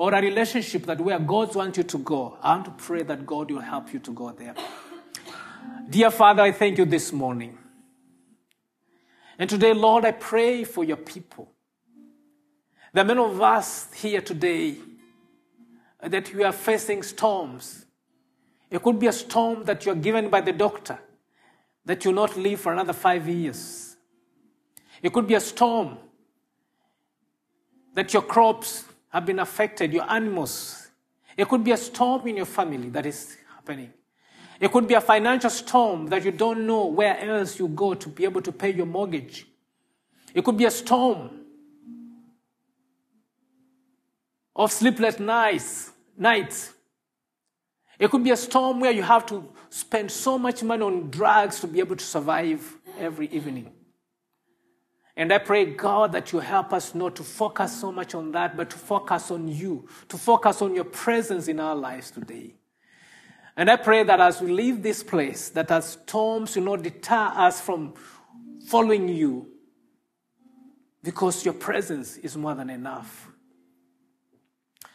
or 0.00 0.14
a 0.14 0.22
relationship 0.22 0.86
that 0.86 0.98
where 0.98 1.18
God 1.18 1.54
wants 1.54 1.76
you 1.76 1.84
to 1.84 1.98
go. 1.98 2.38
I 2.40 2.54
want 2.54 2.64
to 2.64 2.70
pray 2.70 3.02
that 3.02 3.26
God 3.26 3.50
will 3.50 3.60
help 3.60 3.92
you 3.92 3.98
to 3.98 4.10
go 4.12 4.30
there. 4.30 4.54
Dear 5.90 6.10
Father, 6.10 6.40
I 6.42 6.52
thank 6.52 6.78
you 6.78 6.86
this 6.86 7.12
morning. 7.12 7.58
And 9.38 9.50
today, 9.50 9.74
Lord, 9.74 10.06
I 10.06 10.12
pray 10.12 10.64
for 10.64 10.84
your 10.84 10.96
people. 10.96 11.52
There 12.94 13.04
are 13.04 13.06
many 13.06 13.20
of 13.20 13.42
us 13.42 13.92
here 13.92 14.22
today 14.22 14.76
that 16.02 16.32
we 16.34 16.44
are 16.44 16.52
facing 16.52 17.02
storms. 17.02 17.84
It 18.70 18.82
could 18.82 18.98
be 18.98 19.06
a 19.06 19.12
storm 19.12 19.64
that 19.64 19.84
you're 19.84 19.94
given 19.94 20.30
by 20.30 20.40
the 20.40 20.52
doctor 20.52 20.98
that 21.84 22.02
you'll 22.06 22.14
not 22.14 22.38
live 22.38 22.58
for 22.58 22.72
another 22.72 22.94
five 22.94 23.28
years. 23.28 23.96
It 25.02 25.12
could 25.12 25.26
be 25.26 25.34
a 25.34 25.40
storm 25.40 25.98
that 27.92 28.14
your 28.14 28.22
crops 28.22 28.84
have 29.10 29.26
been 29.26 29.38
affected, 29.38 29.92
your 29.92 30.10
animals. 30.10 30.88
It 31.36 31.48
could 31.48 31.62
be 31.62 31.72
a 31.72 31.76
storm 31.76 32.26
in 32.26 32.36
your 32.36 32.46
family 32.46 32.88
that 32.90 33.06
is 33.06 33.36
happening. 33.54 33.92
It 34.58 34.70
could 34.70 34.86
be 34.86 34.94
a 34.94 35.00
financial 35.00 35.50
storm 35.50 36.06
that 36.08 36.24
you 36.24 36.32
don't 36.32 36.66
know 36.66 36.86
where 36.86 37.18
else 37.18 37.58
you 37.58 37.68
go 37.68 37.94
to 37.94 38.08
be 38.08 38.24
able 38.24 38.42
to 38.42 38.52
pay 38.52 38.72
your 38.72 38.86
mortgage. 38.86 39.46
It 40.34 40.44
could 40.44 40.56
be 40.56 40.66
a 40.66 40.70
storm 40.70 41.40
of 44.54 44.70
sleepless 44.70 45.18
nights, 45.18 45.90
nights. 46.16 46.74
It 47.98 48.10
could 48.10 48.22
be 48.22 48.30
a 48.30 48.36
storm 48.36 48.80
where 48.80 48.92
you 48.92 49.02
have 49.02 49.26
to 49.26 49.48
spend 49.70 50.10
so 50.10 50.38
much 50.38 50.62
money 50.62 50.82
on 50.82 51.10
drugs 51.10 51.60
to 51.60 51.66
be 51.66 51.80
able 51.80 51.96
to 51.96 52.04
survive 52.04 52.76
every 52.98 53.28
evening. 53.28 53.72
And 55.20 55.34
I 55.34 55.36
pray, 55.36 55.66
God, 55.66 56.12
that 56.12 56.32
you 56.32 56.38
help 56.38 56.72
us 56.72 56.94
not 56.94 57.14
to 57.16 57.22
focus 57.22 57.78
so 57.78 57.92
much 57.92 58.14
on 58.14 58.32
that, 58.32 58.56
but 58.56 58.70
to 58.70 58.78
focus 58.78 59.30
on 59.30 59.48
you, 59.48 59.86
to 60.08 60.16
focus 60.16 60.62
on 60.62 60.74
your 60.74 60.84
presence 60.84 61.46
in 61.46 61.60
our 61.60 61.76
lives 61.76 62.10
today. 62.10 62.54
And 63.54 63.70
I 63.70 63.76
pray 63.76 64.02
that 64.02 64.18
as 64.18 64.40
we 64.40 64.50
leave 64.50 64.82
this 64.82 65.02
place, 65.02 65.50
that 65.50 65.70
as 65.70 65.90
storms 65.90 66.56
will 66.56 66.62
not 66.62 66.82
deter 66.82 67.32
us 67.34 67.60
from 67.60 67.92
following 68.64 69.10
you, 69.10 69.46
because 71.02 71.44
your 71.44 71.52
presence 71.52 72.16
is 72.16 72.34
more 72.34 72.54
than 72.54 72.70
enough. 72.70 73.28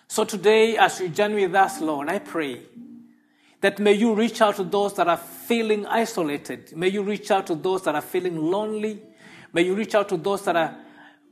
So 0.08 0.24
today, 0.24 0.76
as 0.76 1.00
you 1.02 1.10
journey 1.10 1.46
with 1.46 1.54
us, 1.54 1.80
Lord, 1.82 2.10
I 2.10 2.18
pray 2.18 2.64
that 3.62 3.78
may 3.78 3.94
you 3.94 4.16
reach 4.16 4.42
out 4.42 4.56
to 4.56 4.64
those 4.64 4.96
that 4.96 5.08
are 5.08 5.18
feeling 5.18 5.86
isolated. 5.86 6.76
May 6.76 6.88
you 6.88 7.04
reach 7.04 7.30
out 7.30 7.46
to 7.46 7.54
those 7.54 7.84
that 7.84 7.94
are 7.94 8.02
feeling 8.02 8.38
lonely. 8.38 9.04
May 9.56 9.62
you 9.62 9.74
reach 9.74 9.96
out 9.96 10.10
to 10.10 10.18
those 10.18 10.44
that 10.44 10.58
are 10.58 10.76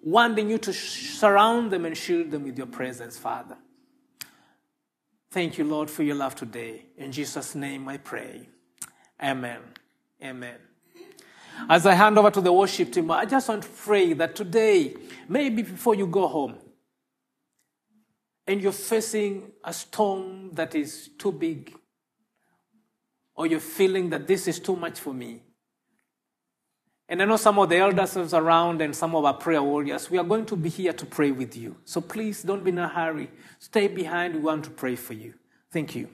wanting 0.02 0.50
you 0.50 0.58
to 0.60 0.72
surround 0.72 1.72
them 1.72 1.84
and 1.84 1.98
shield 1.98 2.32
them 2.32 2.46
with 2.46 2.58
your 2.58 2.68
presence, 2.68 3.18
Father. 3.18 3.58
Thank 5.30 5.58
you, 5.58 5.66
Lord, 5.66 5.90
for 5.90 6.04
your 6.04 6.16
love 6.16 6.34
today. 6.34 6.86
In 6.96 7.12
Jesus' 7.12 7.54
name 7.54 7.90
I 7.90 7.98
pray. 7.98 8.48
Amen. 9.22 9.60
Amen. 10.24 10.56
As 11.68 11.86
I 11.86 11.96
hand 11.96 12.18
over 12.18 12.32
to 12.32 12.40
the 12.40 12.54
worship 12.54 12.94
team, 12.94 13.12
I 13.12 13.26
just 13.26 13.50
want 13.50 13.64
to 13.64 13.70
pray 13.70 14.14
that 14.14 14.38
today, 14.38 14.96
maybe 15.28 15.62
before 15.62 15.96
you 15.96 16.08
go 16.08 16.26
home, 16.26 16.56
and 18.48 18.62
you're 18.62 18.72
facing 18.72 19.52
a 19.66 19.74
storm 19.74 20.52
that 20.54 20.76
is 20.76 21.10
too 21.18 21.34
big, 21.34 21.76
or 23.36 23.48
you're 23.48 23.60
feeling 23.60 24.12
that 24.12 24.28
this 24.28 24.48
is 24.48 24.62
too 24.62 24.78
much 24.78 24.98
for 24.98 25.14
me. 25.14 25.42
And 27.10 27.22
I 27.22 27.26
know 27.26 27.36
some 27.36 27.60
of 27.60 27.70
the 27.70 27.78
elders 27.78 28.34
are 28.34 28.42
around 28.42 28.82
and 28.82 28.96
some 28.96 29.14
of 29.16 29.26
our 29.26 29.34
prayer 29.34 29.62
warriors, 29.62 30.10
we 30.10 30.18
are 30.18 30.24
going 30.24 30.46
to 30.48 30.56
be 30.56 30.70
here 30.70 30.94
to 30.94 31.06
pray 31.06 31.32
with 31.32 31.56
you. 31.56 31.76
So 31.84 32.02
please 32.02 32.44
don't 32.44 32.64
be 32.64 32.72
in 32.72 32.80
a 32.80 32.88
hurry. 32.88 33.30
Stay 33.60 33.88
behind. 33.88 34.36
We 34.36 34.42
want 34.42 34.64
to 34.66 34.72
pray 34.72 34.96
for 34.96 35.14
you. 35.14 35.34
Thank 35.72 35.96
you. 35.96 36.10